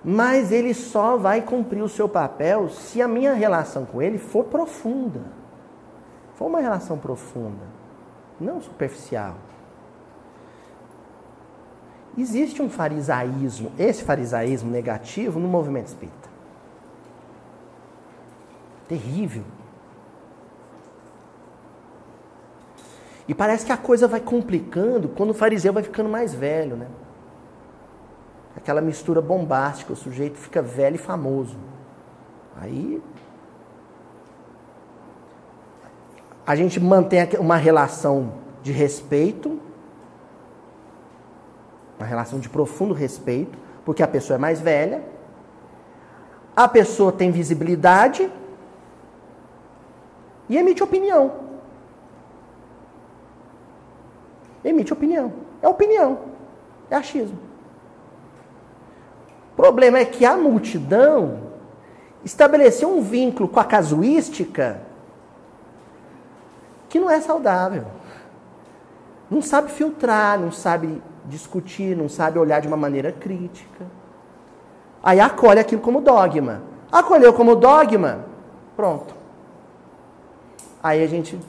[0.03, 4.43] Mas ele só vai cumprir o seu papel se a minha relação com ele for
[4.43, 5.21] profunda.
[6.35, 7.76] For uma relação profunda,
[8.39, 9.35] não superficial.
[12.17, 16.29] Existe um farisaísmo, esse farisaísmo negativo no movimento espírita.
[18.87, 19.43] Terrível.
[23.27, 26.87] E parece que a coisa vai complicando quando o fariseu vai ficando mais velho, né?
[28.55, 31.57] Aquela mistura bombástica, o sujeito fica velho e famoso.
[32.59, 33.01] Aí
[36.47, 38.31] a gente mantém uma relação
[38.63, 39.59] de respeito,
[41.99, 45.03] uma relação de profundo respeito, porque a pessoa é mais velha,
[46.55, 48.31] a pessoa tem visibilidade
[50.47, 51.33] e emite opinião.
[54.63, 55.33] Emite opinião.
[55.61, 56.19] É opinião.
[56.89, 57.37] É achismo.
[59.51, 61.41] O problema é que a multidão
[62.23, 64.86] estabeleceu um vínculo com a casuística
[66.97, 67.85] que não é saudável.
[69.29, 73.85] Não sabe filtrar, não sabe discutir, não sabe olhar de uma maneira crítica.
[75.03, 76.63] Aí acolhe aquilo como dogma.
[76.91, 78.25] Acolheu como dogma,
[78.75, 79.13] pronto.
[80.81, 81.39] Aí a gente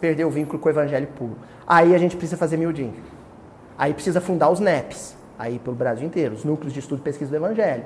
[0.00, 1.36] perdeu o vínculo com o evangelho puro.
[1.66, 3.02] Aí a gente precisa fazer miudinho.
[3.78, 7.30] Aí precisa fundar os NEPs, aí pelo Brasil inteiro, os núcleos de estudo e pesquisa
[7.30, 7.84] do evangelho.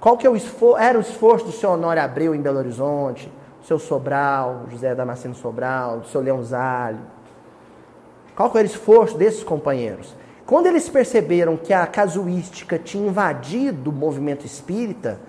[0.00, 3.30] Qual que é o esforço, era o esforço do seu Honório Abreu em Belo Horizonte,
[3.62, 7.00] seu Sobral, José Damasceno Sobral, seu Leão Zalho?
[8.34, 10.14] Qual era o esforço desses companheiros?
[10.46, 15.20] Quando eles perceberam que a casuística tinha invadido o movimento espírita,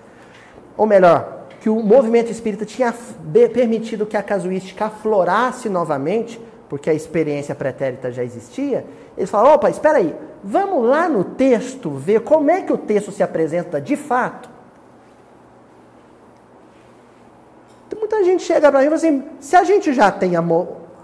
[0.76, 2.92] ou melhor, que o movimento espírita tinha
[3.52, 8.84] permitido que a casuística aflorasse novamente, porque a experiência pretérita já existia,
[9.16, 13.12] eles falaram: opa, espera aí, vamos lá no texto ver como é que o texto
[13.12, 14.50] se apresenta de fato.
[17.86, 20.44] Então, muita gente chega para mim e fala assim: se a gente já tem a,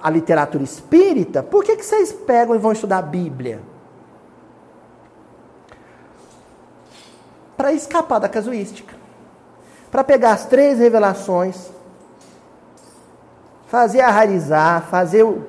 [0.02, 3.61] a literatura espírita, por que, que vocês pegam e vão estudar a Bíblia?
[7.56, 8.94] Para escapar da casuística.
[9.90, 11.70] Para pegar as três revelações,
[13.66, 15.46] fazer arrarizar, fazer o,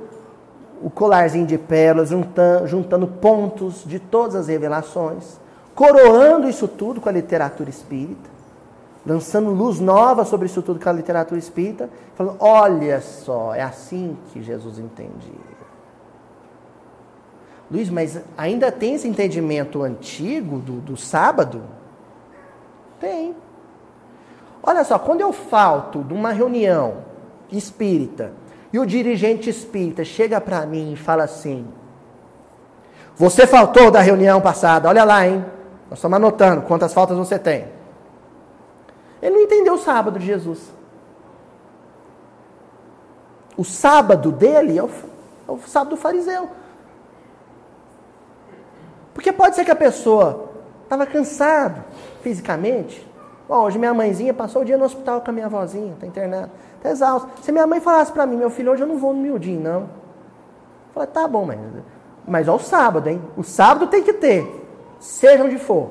[0.82, 5.38] o colarzinho de pérolas, juntando, juntando pontos de todas as revelações,
[5.76, 8.29] coroando isso tudo com a literatura espírita,
[9.10, 14.16] lançando luz nova sobre isso tudo com a literatura espírita, falando: olha só, é assim
[14.32, 15.50] que Jesus entendia.
[17.72, 21.64] Luiz, mas ainda tem esse entendimento antigo do, do sábado?
[23.00, 23.36] Tem.
[24.62, 26.98] Olha só, quando eu falto de uma reunião
[27.52, 28.34] espírita
[28.72, 31.66] e o dirigente espírita chega para mim e fala assim:
[33.16, 35.44] Você faltou da reunião passada, olha lá, hein?
[35.90, 37.79] Nós estamos anotando quantas faltas você tem.
[39.22, 40.72] Ele não entendeu o sábado de Jesus.
[43.58, 44.90] O sábado dele é o,
[45.48, 46.50] é o sábado do fariseu.
[49.14, 50.50] Porque pode ser que a pessoa
[50.86, 51.84] estava cansado
[52.22, 53.10] fisicamente,
[53.50, 56.52] Bom, hoje minha mãezinha passou o dia no hospital com a minha avózinha, está internada,
[56.78, 57.28] está exausta.
[57.42, 59.82] Se minha mãe falasse para mim, meu filho, hoje eu não vou no miudinho, não.
[59.82, 59.90] Eu
[60.94, 61.60] falei, tá bom, mas,
[62.28, 63.20] mas ó o sábado, hein?
[63.36, 64.48] O sábado tem que ter,
[65.00, 65.90] seja onde for.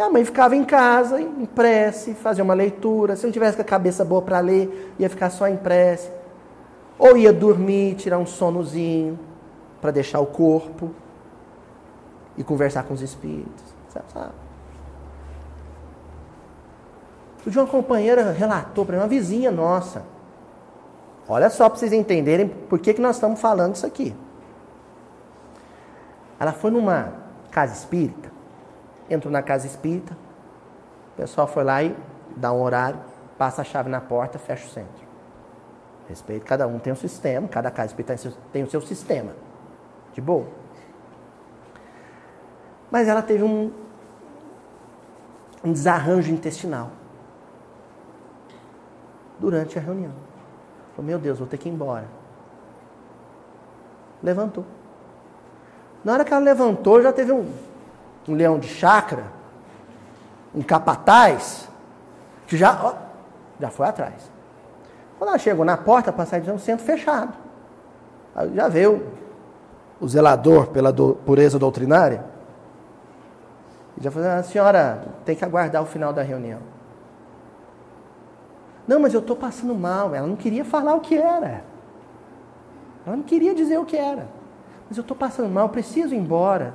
[0.00, 3.16] Minha mãe ficava em casa, em prece, fazia uma leitura.
[3.16, 6.10] Se não tivesse a cabeça boa para ler, ia ficar só em prece.
[6.98, 9.18] Ou ia dormir, tirar um sonozinho,
[9.78, 10.90] para deixar o corpo
[12.34, 13.62] e conversar com os espíritos.
[13.90, 14.32] Sabe?
[17.46, 20.02] O de uma companheira relatou para mim, uma vizinha nossa.
[21.28, 24.16] Olha só para vocês entenderem por que, que nós estamos falando isso aqui.
[26.38, 27.12] Ela foi numa
[27.50, 28.30] casa espírita,
[29.10, 30.16] entrou na casa espírita,
[31.14, 31.94] o pessoal foi lá e
[32.36, 33.00] dá um horário,
[33.36, 35.10] passa a chave na porta, fecha o centro.
[36.08, 39.32] Respeito, cada um tem um sistema, cada casa espírita tem o seu sistema.
[40.12, 40.46] De boa.
[42.90, 43.72] Mas ela teve um,
[45.62, 46.90] um desarranjo intestinal
[49.38, 50.12] durante a reunião.
[50.96, 52.06] Falou, meu Deus, vou ter que ir embora.
[54.22, 54.64] Levantou.
[56.04, 57.50] Na hora que ela levantou, já teve um,
[58.30, 59.24] um leão de chácara,
[60.54, 61.68] um capataz,
[62.46, 62.94] que já, ó,
[63.58, 64.30] já foi atrás.
[65.18, 67.32] Quando ela chegou na porta para sair de um centro fechado,
[68.34, 69.06] aí já veio
[70.00, 72.24] o zelador pela do, pureza doutrinária,
[73.98, 76.60] e já falou, a senhora tem que aguardar o final da reunião.
[78.86, 80.14] Não, mas eu estou passando mal.
[80.14, 81.62] Ela não queria falar o que era.
[83.06, 84.26] Ela não queria dizer o que era.
[84.88, 86.74] Mas eu estou passando mal, preciso ir embora.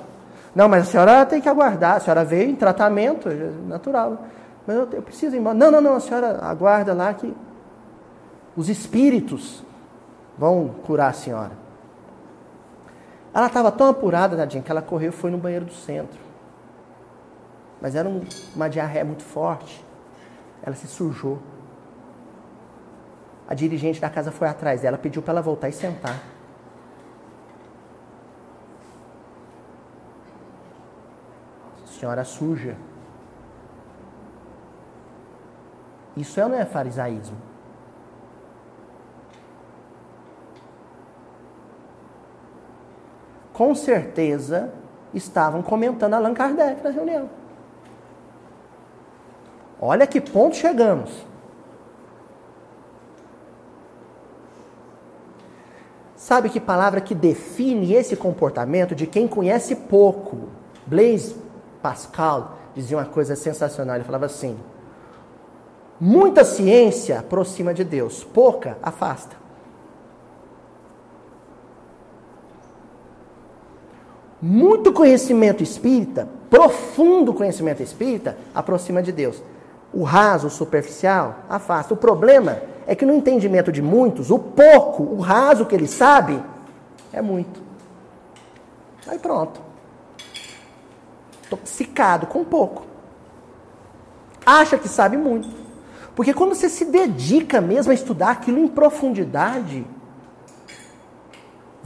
[0.56, 1.98] Não, mas a senhora tem que aguardar.
[1.98, 4.26] A senhora veio em tratamento, é natural.
[4.66, 5.54] Mas eu, eu preciso ir embora.
[5.54, 7.36] Não, não, não, a senhora aguarda lá que
[8.56, 9.64] os espíritos
[10.38, 11.52] vão curar a senhora.
[13.34, 16.18] Ela estava tão apurada, tadinha, que ela correu e foi no banheiro do centro.
[17.82, 18.22] Mas era um,
[18.56, 19.84] uma diarreia muito forte.
[20.64, 21.40] Ela se sujou.
[23.46, 26.35] A dirigente da casa foi atrás dela, pediu para ela voltar e sentar.
[32.00, 32.76] Senhora suja.
[36.16, 37.38] Isso é não é farisaísmo?
[43.54, 44.74] Com certeza
[45.14, 47.30] estavam comentando Allan Kardec na reunião.
[49.80, 51.26] Olha que ponto chegamos.
[56.16, 60.50] Sabe que palavra que define esse comportamento de quem conhece pouco?
[60.86, 61.45] Blaise
[61.86, 63.96] Pascal dizia uma coisa sensacional.
[63.98, 64.58] Ele falava assim:
[66.02, 69.36] Muita ciência aproxima de Deus, pouca afasta.
[74.42, 79.44] Muito conhecimento espírita, profundo conhecimento espírita, aproxima de Deus.
[79.94, 81.94] O raso, o superficial, afasta.
[81.94, 86.42] O problema é que no entendimento de muitos, o pouco, o raso que ele sabe,
[87.14, 87.62] é muito.
[89.06, 89.75] Aí pronto.
[91.58, 92.84] Toxicado com pouco.
[94.46, 95.50] Acha que sabe muito.
[96.16, 99.86] Porque quando você se dedica mesmo a estudar aquilo em profundidade,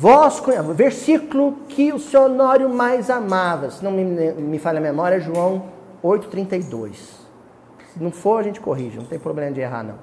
[0.02, 0.42] Vós,
[0.76, 5.20] versículo que o seu Honório mais amava, se não me, me falha a memória, é
[5.20, 5.66] João
[6.02, 6.94] 8,32.
[7.94, 9.96] Se não for, a gente corrige, não tem problema de errar, não.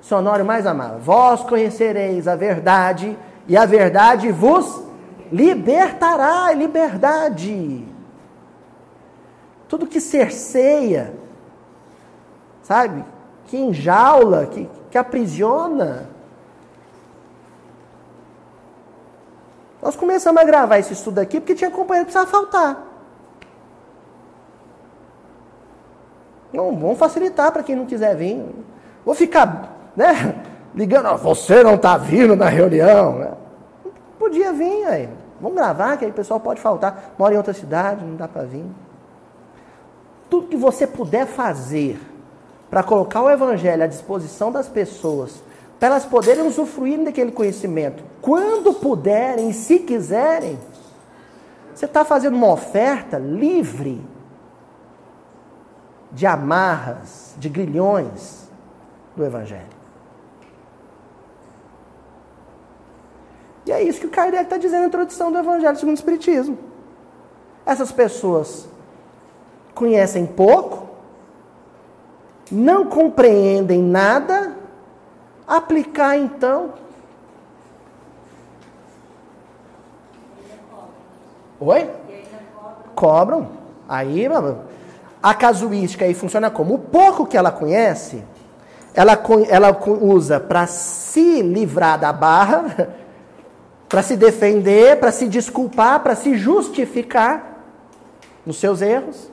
[0.00, 3.14] O seu Honório mais amava, vós conhecereis a verdade,
[3.46, 4.84] e a verdade vos
[5.30, 7.84] libertará, liberdade.
[9.72, 11.14] Tudo que cerceia,
[12.62, 13.02] sabe?
[13.46, 16.10] Que enjaula, que, que aprisiona,
[19.80, 22.86] Nós começamos a gravar esse estudo aqui porque tinha companheiro que precisava faltar.
[26.52, 28.44] Não, vamos facilitar para quem não quiser vir.
[29.06, 30.36] Vou ficar, né,
[30.72, 33.18] ligando, ó, você não está vindo na reunião.
[33.18, 33.32] Né?
[34.18, 35.08] Podia vir aí.
[35.40, 37.14] Vamos gravar, que aí o pessoal pode faltar.
[37.18, 38.66] Mora em outra cidade, não dá para vir.
[40.32, 42.00] Tudo que você puder fazer
[42.70, 45.42] para colocar o evangelho à disposição das pessoas
[45.78, 48.02] para elas poderem usufruir daquele conhecimento.
[48.22, 50.58] Quando puderem, se quiserem,
[51.74, 54.00] você está fazendo uma oferta livre
[56.10, 58.48] de amarras, de grilhões
[59.14, 59.68] do Evangelho.
[63.66, 66.56] E é isso que o Kardec está dizendo na introdução do Evangelho segundo o Espiritismo.
[67.66, 68.71] Essas pessoas
[69.74, 70.88] conhecem pouco,
[72.50, 74.62] não compreendem nada
[75.46, 76.72] Aplicar então.
[81.60, 81.90] Oi?
[82.94, 83.48] Cobram.
[83.88, 84.26] Aí,
[85.22, 86.74] a casuística aí funciona como?
[86.74, 88.24] O pouco que ela conhece,
[88.94, 92.94] ela, ela usa para se livrar da barra,
[93.88, 97.62] para se defender, para se desculpar, para se justificar
[98.46, 99.30] nos seus erros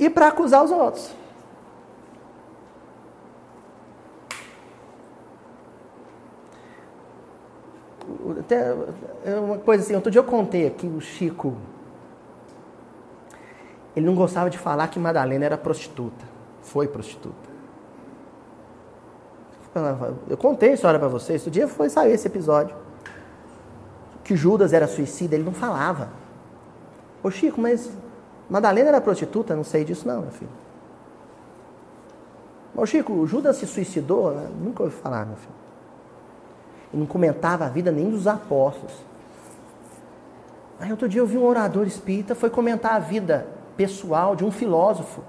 [0.00, 1.14] e para acusar os outros.
[8.40, 8.74] até
[9.24, 11.56] é uma coisa assim, outro dia eu contei aqui, o Chico,
[13.94, 16.24] ele não gostava de falar que Madalena era prostituta,
[16.62, 17.50] foi prostituta.
[20.28, 22.74] Eu contei a história para vocês, outro dia foi sair esse episódio,
[24.24, 26.08] que Judas era suicida, ele não falava.
[27.22, 27.90] Ô Chico, mas
[28.50, 29.54] Madalena era prostituta?
[29.54, 30.50] Não sei disso não, meu filho.
[32.74, 34.34] Ô Chico, Judas se suicidou?
[34.60, 35.60] Nunca ouvi falar, meu filho
[36.92, 38.94] e não comentava a vida nem dos apóstolos.
[40.78, 43.46] Aí outro dia eu vi um orador espírita, foi comentar a vida
[43.76, 45.22] pessoal de um filósofo.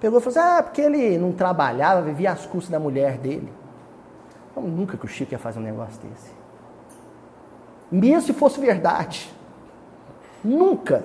[0.00, 3.52] Pegou e falou assim, ah, porque ele não trabalhava, vivia às custas da mulher dele.
[4.50, 6.30] Então, nunca que o Chico ia fazer um negócio desse.
[7.90, 9.32] Mesmo se fosse verdade.
[10.42, 11.04] Nunca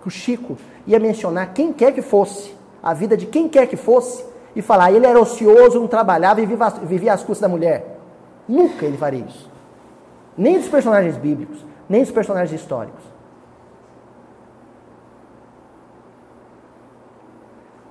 [0.00, 3.76] que o Chico ia mencionar quem quer que fosse, a vida de quem quer que
[3.76, 4.24] fosse,
[4.56, 7.98] e falar, ele era ocioso, não trabalhava e vivia às custas da mulher.
[8.48, 9.48] Nunca ele faria isso.
[10.36, 13.04] Nem dos personagens bíblicos, nem dos personagens históricos.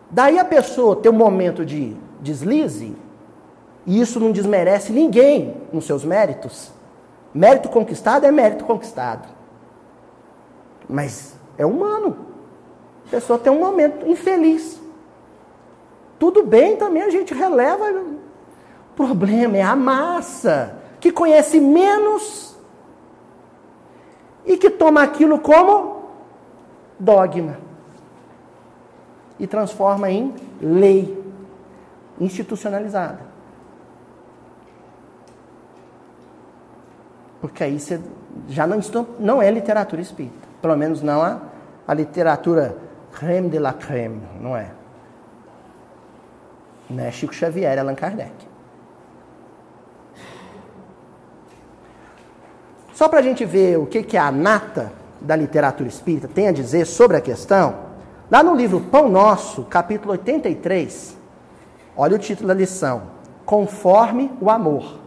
[0.10, 2.96] Daí a pessoa tem um momento de deslize,
[3.86, 6.72] e isso não desmerece ninguém nos seus méritos.
[7.34, 9.28] Mérito conquistado é mérito conquistado.
[10.90, 12.28] Mas é humano.
[13.08, 14.80] A pessoa tem um momento infeliz.
[16.20, 17.92] Tudo bem também, a gente releva
[18.98, 22.58] problema é a massa, que conhece menos
[24.44, 26.10] e que toma aquilo como
[27.00, 27.60] dogma
[29.40, 31.24] e transforma em lei
[32.20, 33.20] institucionalizada.
[37.40, 38.02] Porque aí você
[38.50, 38.80] já não,
[39.20, 40.47] não é literatura espírita.
[40.62, 41.40] Pelo menos não a,
[41.88, 42.78] a literatura
[43.12, 44.72] creme de la creme, não é?
[46.90, 48.48] Não é Chico Xavier, Allan Kardec.
[52.94, 54.92] Só para a gente ver o que, que a nata
[55.22, 57.76] da literatura espírita tem a dizer sobre a questão,
[58.30, 61.16] lá no livro Pão Nosso, capítulo 83,
[61.96, 63.04] olha o título da lição:
[63.46, 65.00] Conforme o amor.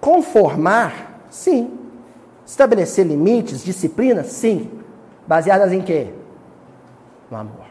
[0.00, 1.77] Conformar, sim.
[2.48, 4.70] Estabelecer limites, disciplinas, sim.
[5.26, 6.14] Baseadas em quê?
[7.30, 7.66] No amor.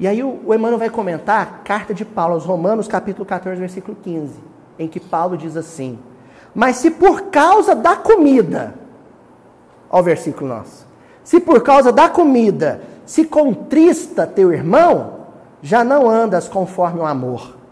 [0.00, 3.60] E aí o, o Emmanuel vai comentar a carta de Paulo aos Romanos, capítulo 14,
[3.60, 4.34] versículo 15,
[4.76, 5.96] em que Paulo diz assim:
[6.52, 8.74] Mas se por causa da comida,
[9.88, 10.88] ao versículo nosso,
[11.22, 15.20] se por causa da comida se contrista teu irmão,
[15.62, 17.62] já não andas conforme o amor.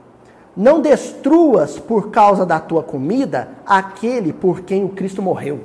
[0.57, 5.61] Não destruas por causa da tua comida aquele por quem o Cristo morreu.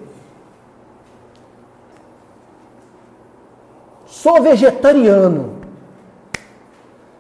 [4.06, 5.58] Sou vegetariano.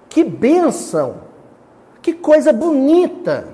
[0.07, 1.28] Que bênção!
[2.01, 3.49] Que coisa bonita!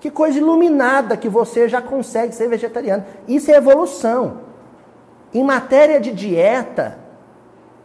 [0.00, 3.04] Que coisa iluminada que você já consegue ser vegetariano.
[3.26, 4.42] Isso é evolução.
[5.32, 6.99] Em matéria de dieta,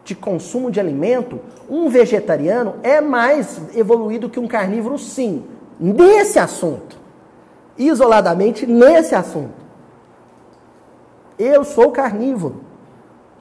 [0.06, 5.44] de consumo de alimento, um vegetariano é mais evoluído que um carnívoro, sim,
[5.80, 6.96] nesse assunto.
[7.76, 9.66] Isoladamente, nesse assunto.
[11.36, 12.64] Eu sou carnívoro.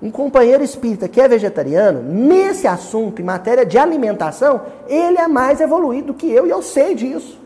[0.02, 5.62] Um companheiro espírita que é vegetariano, nesse assunto, em matéria de alimentação, ele é mais
[5.62, 7.40] evoluído que eu e eu sei disso.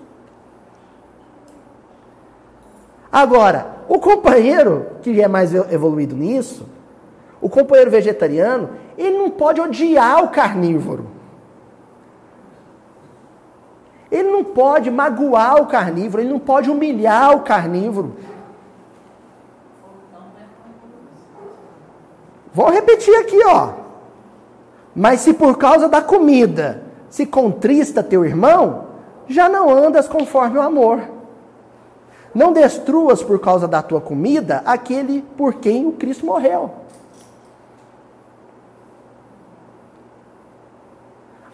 [3.12, 6.66] Agora, o companheiro que é mais evoluído nisso,
[7.42, 11.08] o companheiro vegetariano, ele não pode odiar o carnívoro.
[14.12, 18.16] Ele não pode magoar o carnívoro, ele não pode humilhar o carnívoro.
[22.54, 23.74] Vou repetir aqui, ó.
[24.94, 28.88] Mas se por causa da comida se contrista teu irmão,
[29.28, 31.02] já não andas conforme o amor.
[32.34, 36.72] Não destruas por causa da tua comida aquele por quem o Cristo morreu.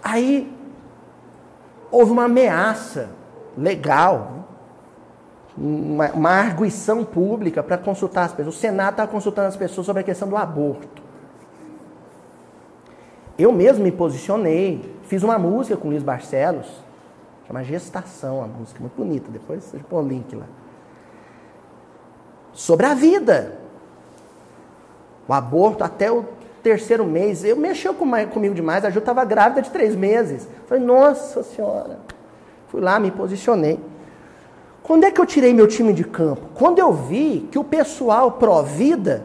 [0.05, 0.55] Aí
[1.89, 3.09] houve uma ameaça
[3.57, 4.45] legal,
[5.57, 8.55] uma, uma arguição pública para consultar as pessoas.
[8.55, 11.01] O Senado estava consultando as pessoas sobre a questão do aborto.
[13.35, 16.67] Eu mesmo me posicionei, fiz uma música com o Luiz Barcelos,
[17.47, 19.31] chama Gestação, a música, muito bonita.
[19.31, 20.45] Depois você põe o link lá
[22.53, 23.57] sobre a vida.
[25.27, 26.23] O aborto até o
[26.65, 27.43] terceiro mês.
[27.43, 28.83] Eu mexeu com, comigo demais.
[28.83, 30.47] A Ju estava grávida de três meses.
[30.65, 31.99] Falei, nossa senhora.
[32.69, 33.79] Fui lá, me posicionei.
[34.81, 36.41] Quando é que eu tirei meu time de campo?
[36.55, 39.23] Quando eu vi que o pessoal pró-vida,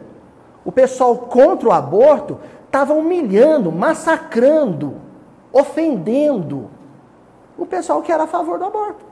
[0.66, 4.96] o pessoal contra o aborto, estava humilhando, massacrando,
[5.50, 6.68] ofendendo
[7.56, 9.09] o pessoal que era a favor do aborto.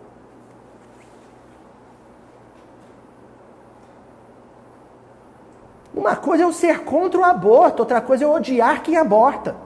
[5.98, 9.56] Uma coisa é eu ser contra o aborto, outra coisa é eu odiar quem aborta.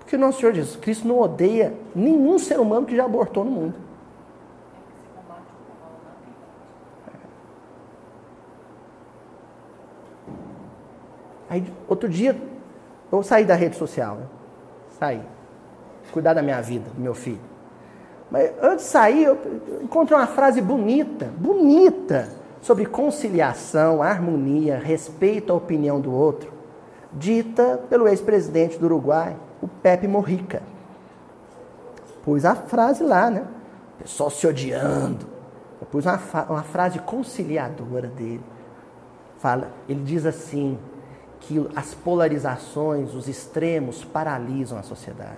[0.00, 3.52] Porque o nosso Senhor Jesus Cristo não odeia nenhum ser humano que já abortou no
[3.52, 3.74] mundo.
[11.48, 12.36] Aí, outro dia,
[13.12, 14.16] eu saí da rede social.
[14.16, 14.26] Né?
[14.98, 15.22] Saí.
[16.10, 17.51] Cuidar da minha vida, do meu filho.
[18.32, 19.38] Mas antes de sair, eu
[19.82, 22.30] encontrei uma frase bonita, bonita,
[22.62, 26.50] sobre conciliação, harmonia, respeito à opinião do outro,
[27.12, 30.62] dita pelo ex-presidente do Uruguai, o Pepe Morrica.
[32.24, 33.44] Pus a frase lá, né?
[33.98, 35.26] O pessoal se odiando.
[35.78, 36.18] Eu pus uma,
[36.48, 38.44] uma frase conciliadora dele.
[39.36, 40.78] Fala, ele diz assim,
[41.40, 45.36] que as polarizações, os extremos paralisam a sociedade.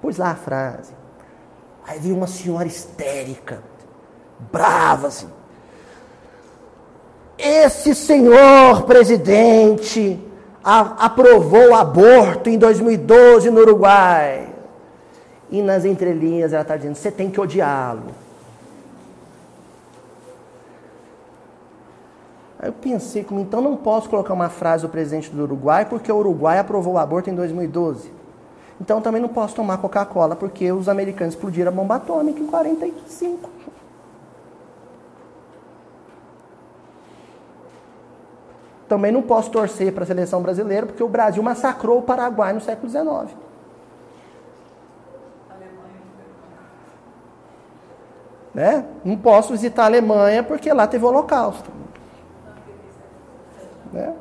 [0.00, 1.01] Pus lá a frase.
[1.86, 3.62] Aí veio uma senhora histérica,
[4.50, 5.28] brava assim.
[7.36, 10.20] Esse senhor presidente
[10.62, 14.48] a, aprovou o aborto em 2012 no Uruguai.
[15.50, 18.22] E nas entrelinhas ela está dizendo: você tem que odiá-lo.
[22.58, 26.16] Aí eu pensei, então não posso colocar uma frase do presidente do Uruguai, porque o
[26.16, 28.21] Uruguai aprovou o aborto em 2012.
[28.82, 33.48] Então também não posso tomar Coca-Cola porque os americanos explodiram a bomba atômica em 45.
[38.88, 42.60] Também não posso torcer para a seleção brasileira porque o Brasil massacrou o Paraguai no
[42.60, 43.38] século XIX.
[48.52, 48.84] Né?
[49.04, 51.70] Não posso visitar a Alemanha porque lá teve o Holocausto.
[53.92, 54.12] Né?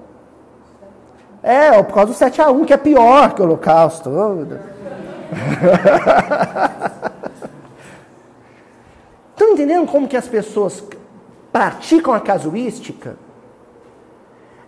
[1.44, 4.12] É, por causa do 7 a 1 que é pior que o Holocausto.
[9.32, 10.84] Estão entendendo como que as pessoas
[11.52, 13.16] praticam a casuística?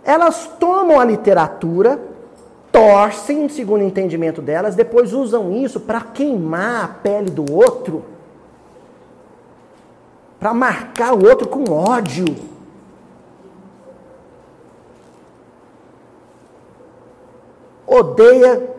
[0.03, 1.99] Elas tomam a literatura,
[2.71, 8.03] torcem, segundo o entendimento delas, depois usam isso para queimar a pele do outro,
[10.39, 12.52] para marcar o outro com ódio.
[17.85, 18.69] Odeia.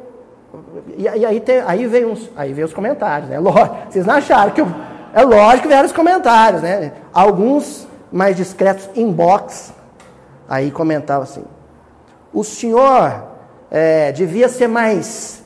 [0.96, 3.38] E, e aí, tem, aí, vem uns, aí vem os comentários, né?
[3.40, 4.61] Lógico, vocês não acharam que.
[4.61, 4.68] Eu,
[5.12, 6.92] é lógico que vieram os comentários, né?
[7.12, 9.72] Alguns mais discretos, inbox,
[10.48, 11.44] aí comentavam assim:
[12.32, 13.24] o senhor
[13.70, 15.42] é, devia ser mais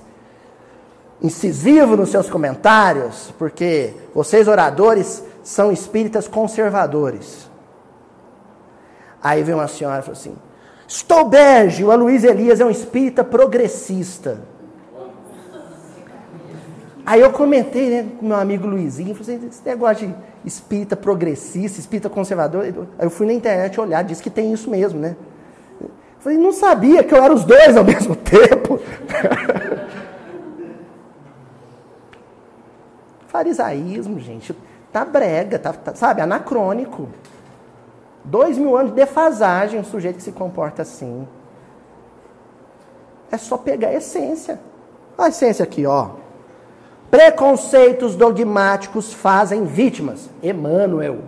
[1.21, 7.49] incisivo nos seus comentários, porque vocês oradores são espíritas conservadores.
[9.23, 10.37] Aí vem uma senhora e falou assim:
[10.89, 14.41] Stolberg, o Aloysio Elias é um espírita progressista.
[17.05, 20.15] Aí eu comentei né, com meu amigo Luizinho, falei assim, esse negócio de
[20.45, 22.65] espírita progressista, espírita conservador.
[22.65, 25.15] Aí eu fui na internet olhar, disse que tem isso mesmo, né?
[26.21, 28.81] Falei, não sabia que eu era os dois ao mesmo tempo.
[33.27, 34.57] Farisaísmo, gente,
[34.91, 37.09] tá brega, tá, tá, sabe, anacrônico.
[38.31, 41.27] Dois mil anos de defasagem, um sujeito que se comporta assim.
[43.33, 44.61] É só pegar a essência.
[45.17, 46.11] A essência aqui, ó.
[47.11, 50.29] Preconceitos dogmáticos fazem vítimas.
[50.43, 51.21] Emmanuel.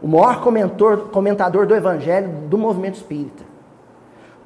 [0.00, 3.44] O maior comentor, comentador do evangelho do movimento espírita.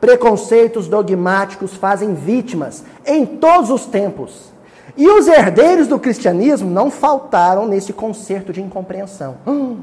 [0.00, 4.52] Preconceitos dogmáticos fazem vítimas em todos os tempos.
[4.96, 9.36] E os herdeiros do cristianismo não faltaram nesse concerto de incompreensão.
[9.46, 9.78] Hum,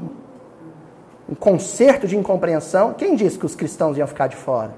[1.28, 2.94] um concerto de incompreensão.
[2.94, 4.74] Quem disse que os cristãos iam ficar de fora?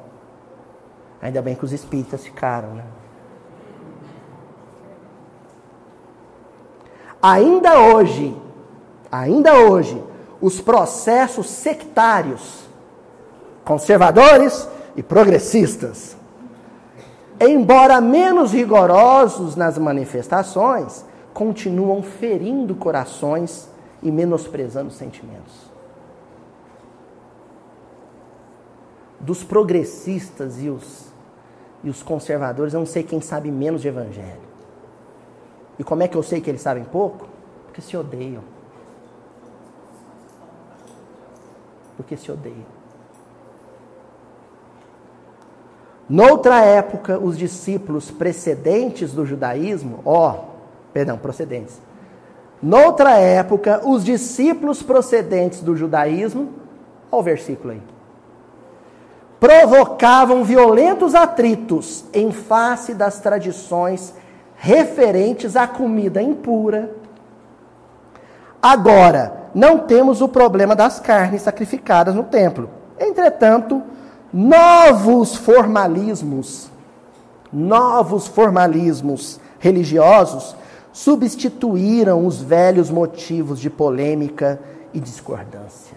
[1.21, 2.85] Ainda bem que os espíritas ficaram, né?
[7.21, 8.37] Ainda hoje,
[9.11, 10.01] ainda hoje,
[10.41, 12.69] os processos sectários,
[13.65, 16.17] conservadores e progressistas,
[17.41, 23.69] embora menos rigorosos nas manifestações, continuam ferindo corações
[24.01, 25.68] e menosprezando sentimentos.
[29.21, 31.07] Dos progressistas e os,
[31.83, 34.49] e os conservadores, eu não sei quem sabe menos de evangelho.
[35.79, 37.29] E como é que eu sei que eles sabem pouco?
[37.67, 38.43] Porque se odeiam.
[41.97, 42.79] Porque se odeiam.
[46.09, 50.45] Noutra época, os discípulos precedentes do judaísmo, ó,
[50.93, 51.81] perdão, procedentes.
[52.63, 56.49] Noutra época, os discípulos procedentes do judaísmo,
[57.13, 57.98] ó o versículo aí
[59.41, 64.15] provocavam violentos atritos em face das tradições
[64.57, 66.91] referentes à comida impura.
[68.61, 72.69] Agora, não temos o problema das carnes sacrificadas no templo.
[72.99, 73.83] Entretanto,
[74.33, 76.69] novos formalismos,
[77.53, 80.57] novos formalismos religiosos
[80.93, 84.61] substituíram os velhos motivos de polêmica
[84.93, 85.88] e discordância.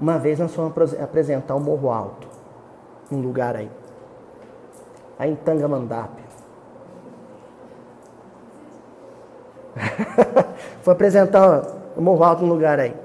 [0.00, 2.26] Uma vez nós fomos apresentar o Morro Alto,
[3.12, 3.70] um lugar aí,
[5.18, 5.38] aí em.
[10.80, 11.62] Foi apresentar
[11.94, 12.96] o Morro Alto num lugar aí.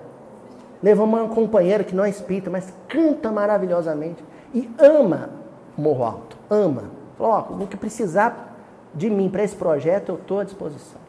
[0.82, 4.24] Levou uma companheira que não é espírita, mas canta maravilhosamente
[4.54, 5.32] e ama
[5.78, 6.84] o Morro Alto, ama.
[7.18, 8.56] Falou, o que precisar
[8.94, 11.02] de mim para esse projeto, eu estou à disposição.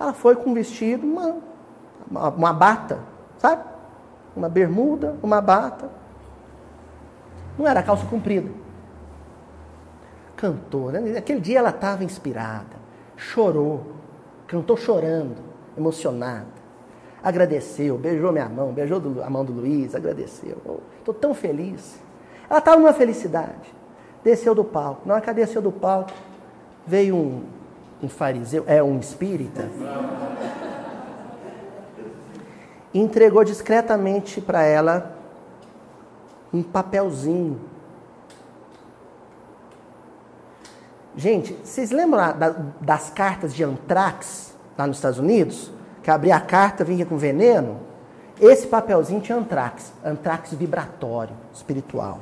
[0.00, 1.36] Ela foi com um vestido, uma,
[2.30, 3.00] uma bata,
[3.38, 3.71] sabe?
[4.36, 5.88] Uma bermuda, uma bata.
[7.58, 8.50] Não era calça comprida.
[10.36, 11.16] Cantou, né?
[11.16, 12.76] Aquele dia ela estava inspirada,
[13.16, 13.92] chorou,
[14.46, 15.36] cantou chorando,
[15.76, 16.62] emocionada.
[17.22, 20.80] Agradeceu, beijou minha mão, beijou a mão do Luiz, agradeceu.
[20.98, 22.00] Estou tão feliz.
[22.50, 23.72] Ela estava numa felicidade.
[24.24, 25.02] Desceu do palco.
[25.06, 26.12] Na hora que ela desceu do palco,
[26.84, 27.44] veio um,
[28.02, 29.68] um fariseu, é um espírita
[32.92, 35.16] e entregou discretamente para ela
[36.52, 37.60] um papelzinho.
[41.16, 45.70] Gente, vocês lembram da, das cartas de antrax lá nos Estados Unidos?
[46.02, 47.80] Que abria a carta, vinha com veneno?
[48.40, 52.18] Esse papelzinho tinha antrax, antrax vibratório, espiritual.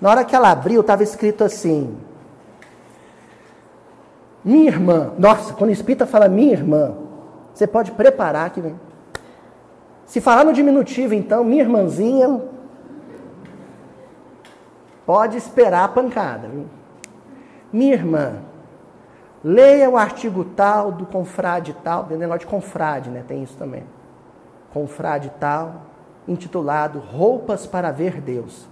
[0.00, 1.96] Na hora que ela abriu, estava escrito assim:
[4.44, 6.94] Minha irmã, nossa, quando o espírita fala minha irmã,
[7.54, 8.78] você pode preparar que vem.
[10.06, 12.40] Se falar no diminutivo, então, minha irmãzinha,
[15.04, 16.48] pode esperar a pancada.
[16.48, 16.66] Viu?
[17.72, 18.42] Minha irmã,
[19.42, 23.24] leia o artigo tal do confrade tal, tem negócio de confrade, né?
[23.26, 23.82] Tem isso também.
[24.72, 25.82] Confrade tal,
[26.28, 28.66] intitulado Roupas para Ver Deus.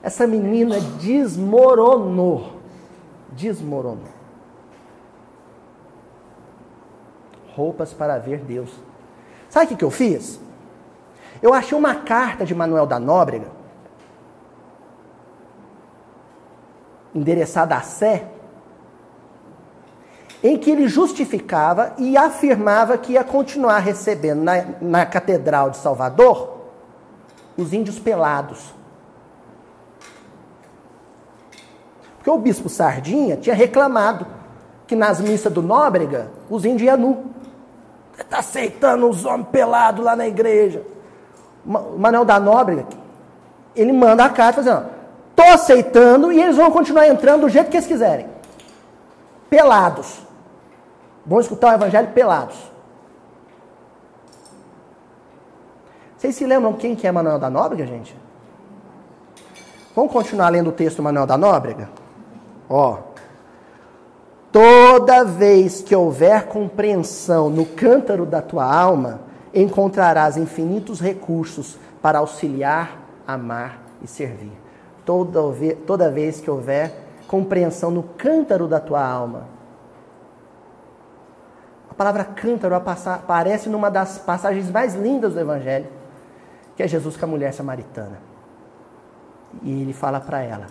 [0.00, 2.52] Essa menina desmoronou.
[3.32, 4.17] Desmoronou.
[7.58, 8.70] Roupas para ver Deus.
[9.50, 10.40] Sabe o que, eu fiz?
[11.42, 13.48] Eu achei uma carta de Manuel da Nóbrega,
[17.12, 18.28] endereçada a Sé,
[20.40, 26.58] em que ele justificava e afirmava que ia continuar recebendo na, na Catedral de Salvador
[27.56, 28.72] os índios pelados.
[32.18, 34.26] Porque o bispo Sardinha tinha reclamado
[34.86, 37.38] que nas missas do Nóbrega os índios iam nu.
[38.18, 40.82] Você está aceitando os homens pelados lá na igreja.
[41.64, 42.84] O Manuel da Nóbrega,
[43.76, 44.86] ele manda a carta fazendo,
[45.30, 48.26] estou aceitando e eles vão continuar entrando do jeito que eles quiserem.
[49.48, 50.18] Pelados.
[51.24, 52.56] Vão escutar o evangelho pelados.
[56.16, 58.16] Vocês se lembram quem que é Manuel da Nóbrega, gente?
[59.94, 61.88] Vamos continuar lendo o texto do Manuel da Nóbrega?
[62.68, 62.98] Ó.
[64.50, 69.20] Toda vez que houver compreensão no cântaro da tua alma,
[69.54, 74.52] encontrarás infinitos recursos para auxiliar, amar e servir.
[75.04, 75.40] Toda,
[75.86, 76.92] toda vez que houver
[77.26, 79.46] compreensão no cântaro da tua alma.
[81.90, 85.88] A palavra cântaro aparece numa das passagens mais lindas do Evangelho,
[86.74, 88.18] que é Jesus com a mulher samaritana.
[89.62, 90.66] E ele fala para ela: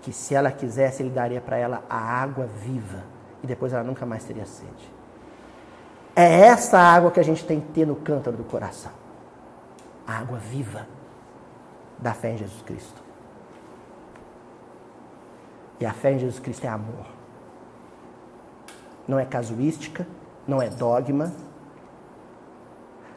[0.00, 3.02] que se ela quisesse, ele daria para ela a água viva
[3.42, 4.92] e depois ela nunca mais teria sede.
[6.14, 8.92] É essa água que a gente tem que ter no cântaro do coração.
[10.06, 10.86] A água viva
[11.98, 13.02] da fé em Jesus Cristo.
[15.78, 17.06] E a fé em Jesus Cristo é amor.
[19.06, 20.06] Não é casuística,
[20.48, 21.32] não é dogma,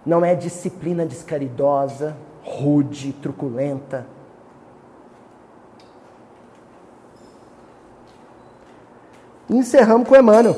[0.06, 4.06] não é disciplina descaridosa, rude, truculenta
[9.50, 10.56] encerramos com Emmanuel.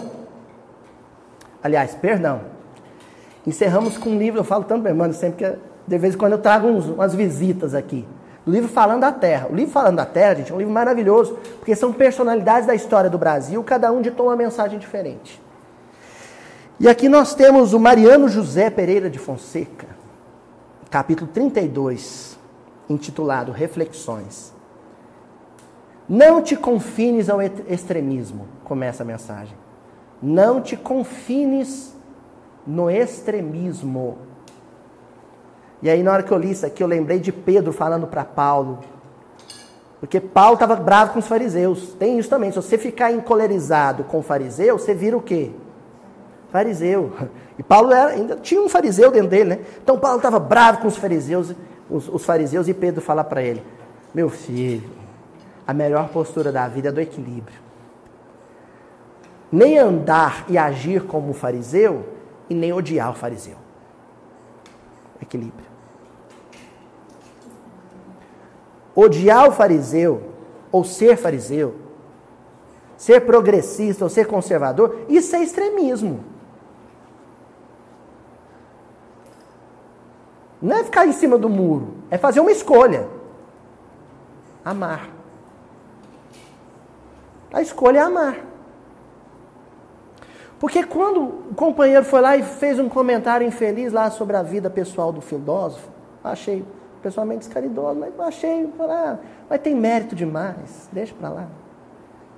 [1.64, 2.42] Aliás, perdão.
[3.46, 6.34] Encerramos com um livro, eu falo tanto para Emmanuel sempre que de vez em quando
[6.34, 8.08] eu trago uns, umas visitas aqui.
[8.46, 9.48] O livro Falando da Terra.
[9.50, 13.10] O livro Falando da Terra, gente, é um livro maravilhoso, porque são personalidades da história
[13.10, 15.42] do Brasil, cada um ditou uma mensagem diferente.
[16.80, 19.88] E aqui nós temos o Mariano José Pereira de Fonseca,
[20.90, 22.40] capítulo 32,
[22.90, 24.51] intitulado Reflexões.
[26.12, 29.56] Não te confines ao extremismo, começa a mensagem.
[30.22, 31.96] Não te confines
[32.68, 34.18] no extremismo.
[35.82, 38.26] E aí, na hora que eu li isso aqui, eu lembrei de Pedro falando para
[38.26, 38.80] Paulo.
[40.02, 41.94] Porque Paulo estava bravo com os fariseus.
[41.94, 42.52] Tem isso também.
[42.52, 45.52] Se você ficar encolerizado com o fariseu, você vira o quê?
[46.52, 47.14] Fariseu.
[47.60, 49.60] E Paulo era, ainda tinha um fariseu dentro dele, né?
[49.84, 51.54] Então Paulo estava bravo com os fariseus,
[51.88, 53.62] os, os fariseus, e Pedro fala para ele:
[54.16, 54.90] Meu filho,
[55.72, 57.58] a melhor postura da vida é do equilíbrio.
[59.50, 62.06] Nem andar e agir como fariseu
[62.50, 63.56] e nem odiar o fariseu.
[65.22, 65.66] Equilíbrio.
[68.94, 70.34] Odiar o fariseu
[70.74, 71.76] ou ser fariseu,
[72.98, 76.22] ser progressista ou ser conservador, isso é extremismo.
[80.62, 83.08] Não é ficar em cima do muro, é fazer uma escolha.
[84.66, 85.21] Amar.
[87.54, 88.38] A escolha é amar.
[90.60, 94.70] Porque quando o companheiro foi lá e fez um comentário infeliz lá sobre a vida
[94.70, 95.90] pessoal do filósofo,
[96.24, 96.64] achei
[97.02, 99.18] pessoalmente descaridoso, mas achei, ah,
[99.50, 101.48] mas tem mérito demais, deixa para lá.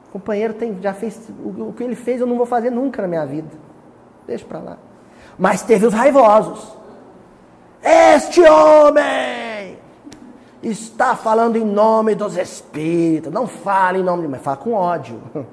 [0.07, 3.09] O companheiro tem, já fez, o que ele fez eu não vou fazer nunca na
[3.09, 3.49] minha vida,
[4.25, 4.77] deixa para lá.
[5.37, 6.77] Mas teve os raivosos.
[7.81, 9.52] Este homem
[10.63, 13.31] está falando em nome dos espíritos.
[13.31, 15.21] Não fale em nome de mas fala com ódio.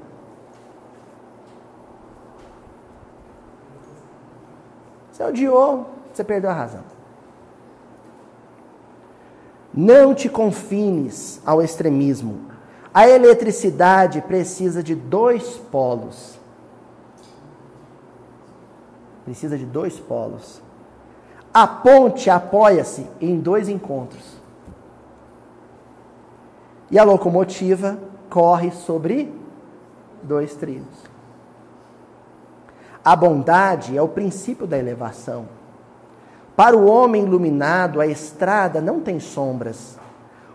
[5.21, 6.83] Você odiou, você perdeu a razão.
[9.75, 12.41] Não te confines ao extremismo.
[12.95, 16.39] A eletricidade precisa de dois polos.
[19.27, 20.63] Precisa de dois polos.
[21.53, 24.40] A ponte apoia-se em dois encontros.
[26.91, 27.99] E a locomotiva
[28.29, 29.33] corre sobre
[30.23, 31.11] dois trilhos.
[33.05, 35.49] A bondade é o princípio da elevação.
[36.55, 39.99] Para o homem iluminado, a estrada não tem sombras.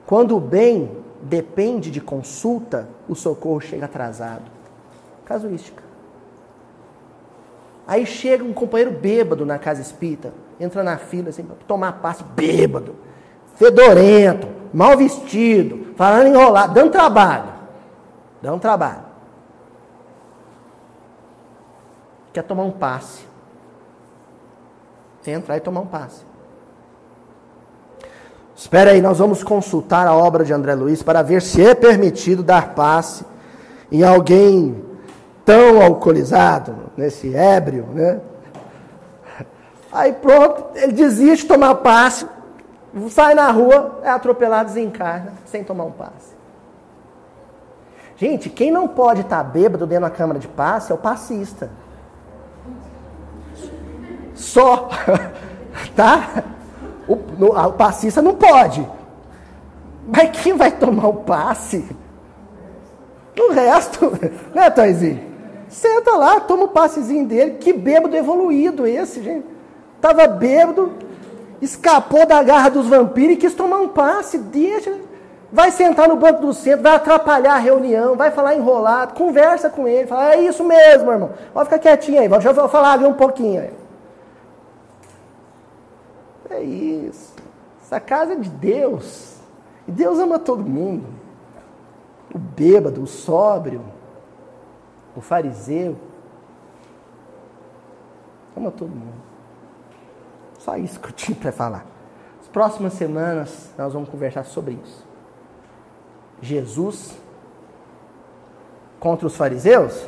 [0.06, 0.92] Quando o bem
[1.22, 4.44] depende de consulta, o socorro chega atrasado.
[5.26, 5.84] Casuística.
[7.88, 12.24] Aí chega um companheiro bêbado na casa espírita, entra na fila assim, para tomar passe,
[12.24, 12.96] bêbado,
[13.56, 17.54] fedorento, mal vestido, falando enrolado, dando trabalho.
[18.42, 19.06] Dando trabalho.
[22.36, 23.26] quer tomar um passe.
[25.26, 26.24] Entrar e tomar um passe.
[28.56, 32.44] Espera aí, nós vamos consultar a obra de André Luiz para ver se é permitido
[32.44, 33.26] dar passe
[33.92, 34.84] em alguém
[35.44, 38.20] tão alcoolizado, nesse ébrio, né?
[39.92, 42.28] Aí pronto, ele desiste de tomar passe,
[43.10, 46.36] sai na rua, é atropelado, desencarna, sem tomar um passe.
[48.18, 51.70] Gente, quem não pode estar bêbado dentro da câmara de passe é o passista.
[54.34, 54.90] Só,
[55.96, 56.44] tá?
[57.08, 58.88] O, no, o passista não pode.
[60.08, 61.86] Mas quem vai tomar o passe?
[63.38, 64.12] O resto,
[64.56, 65.36] né, Toizinho?
[65.68, 67.58] Senta lá, toma o passezinho dele.
[67.60, 69.46] Que bêbado evoluído esse, gente.
[70.00, 70.94] Tava bêbado,
[71.66, 74.38] escapou da garra dos vampiros e quis tomar um passe.
[74.38, 74.96] Deixa.
[75.52, 79.88] Vai sentar no banco do centro, vai atrapalhar a reunião, vai falar enrolado, conversa com
[79.88, 81.32] ele, fala, é isso mesmo, irmão.
[81.54, 83.74] Pode ficar quietinho aí, deixa eu falar ali um pouquinho aí.
[86.50, 87.34] É isso.
[87.82, 89.38] Essa casa é de Deus.
[89.88, 91.06] E Deus ama todo mundo.
[92.34, 93.82] O bêbado, o sóbrio,
[95.16, 95.96] o fariseu.
[98.58, 99.25] Ama todo mundo.
[100.66, 101.86] Só isso que eu tinha para falar.
[102.42, 105.06] As próximas semanas nós vamos conversar sobre isso.
[106.42, 107.16] Jesus
[109.00, 110.08] contra os fariseus?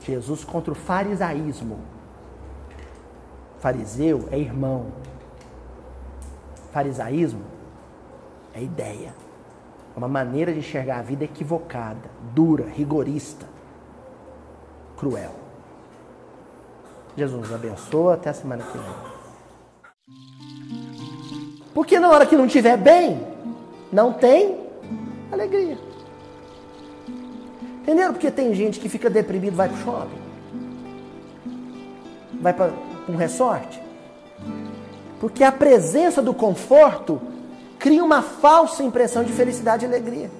[0.00, 1.80] Jesus contra o farisaísmo.
[3.60, 4.88] Fariseu é irmão.
[6.70, 7.44] Farisaísmo
[8.52, 9.14] é ideia.
[9.94, 13.46] É uma maneira de enxergar a vida equivocada, dura, rigorista,
[14.98, 15.32] cruel.
[17.16, 18.14] Jesus abençoa.
[18.14, 19.13] Até a semana que vem.
[21.74, 23.20] Porque na hora que não estiver bem,
[23.92, 24.56] não tem
[25.30, 25.76] alegria.
[27.82, 28.12] Entenderam?
[28.14, 30.18] Porque tem gente que fica deprimido, vai para o shopping,
[32.40, 32.72] vai para
[33.08, 33.82] um resort.
[35.20, 37.20] Porque a presença do conforto
[37.78, 40.30] cria uma falsa impressão de felicidade e alegria.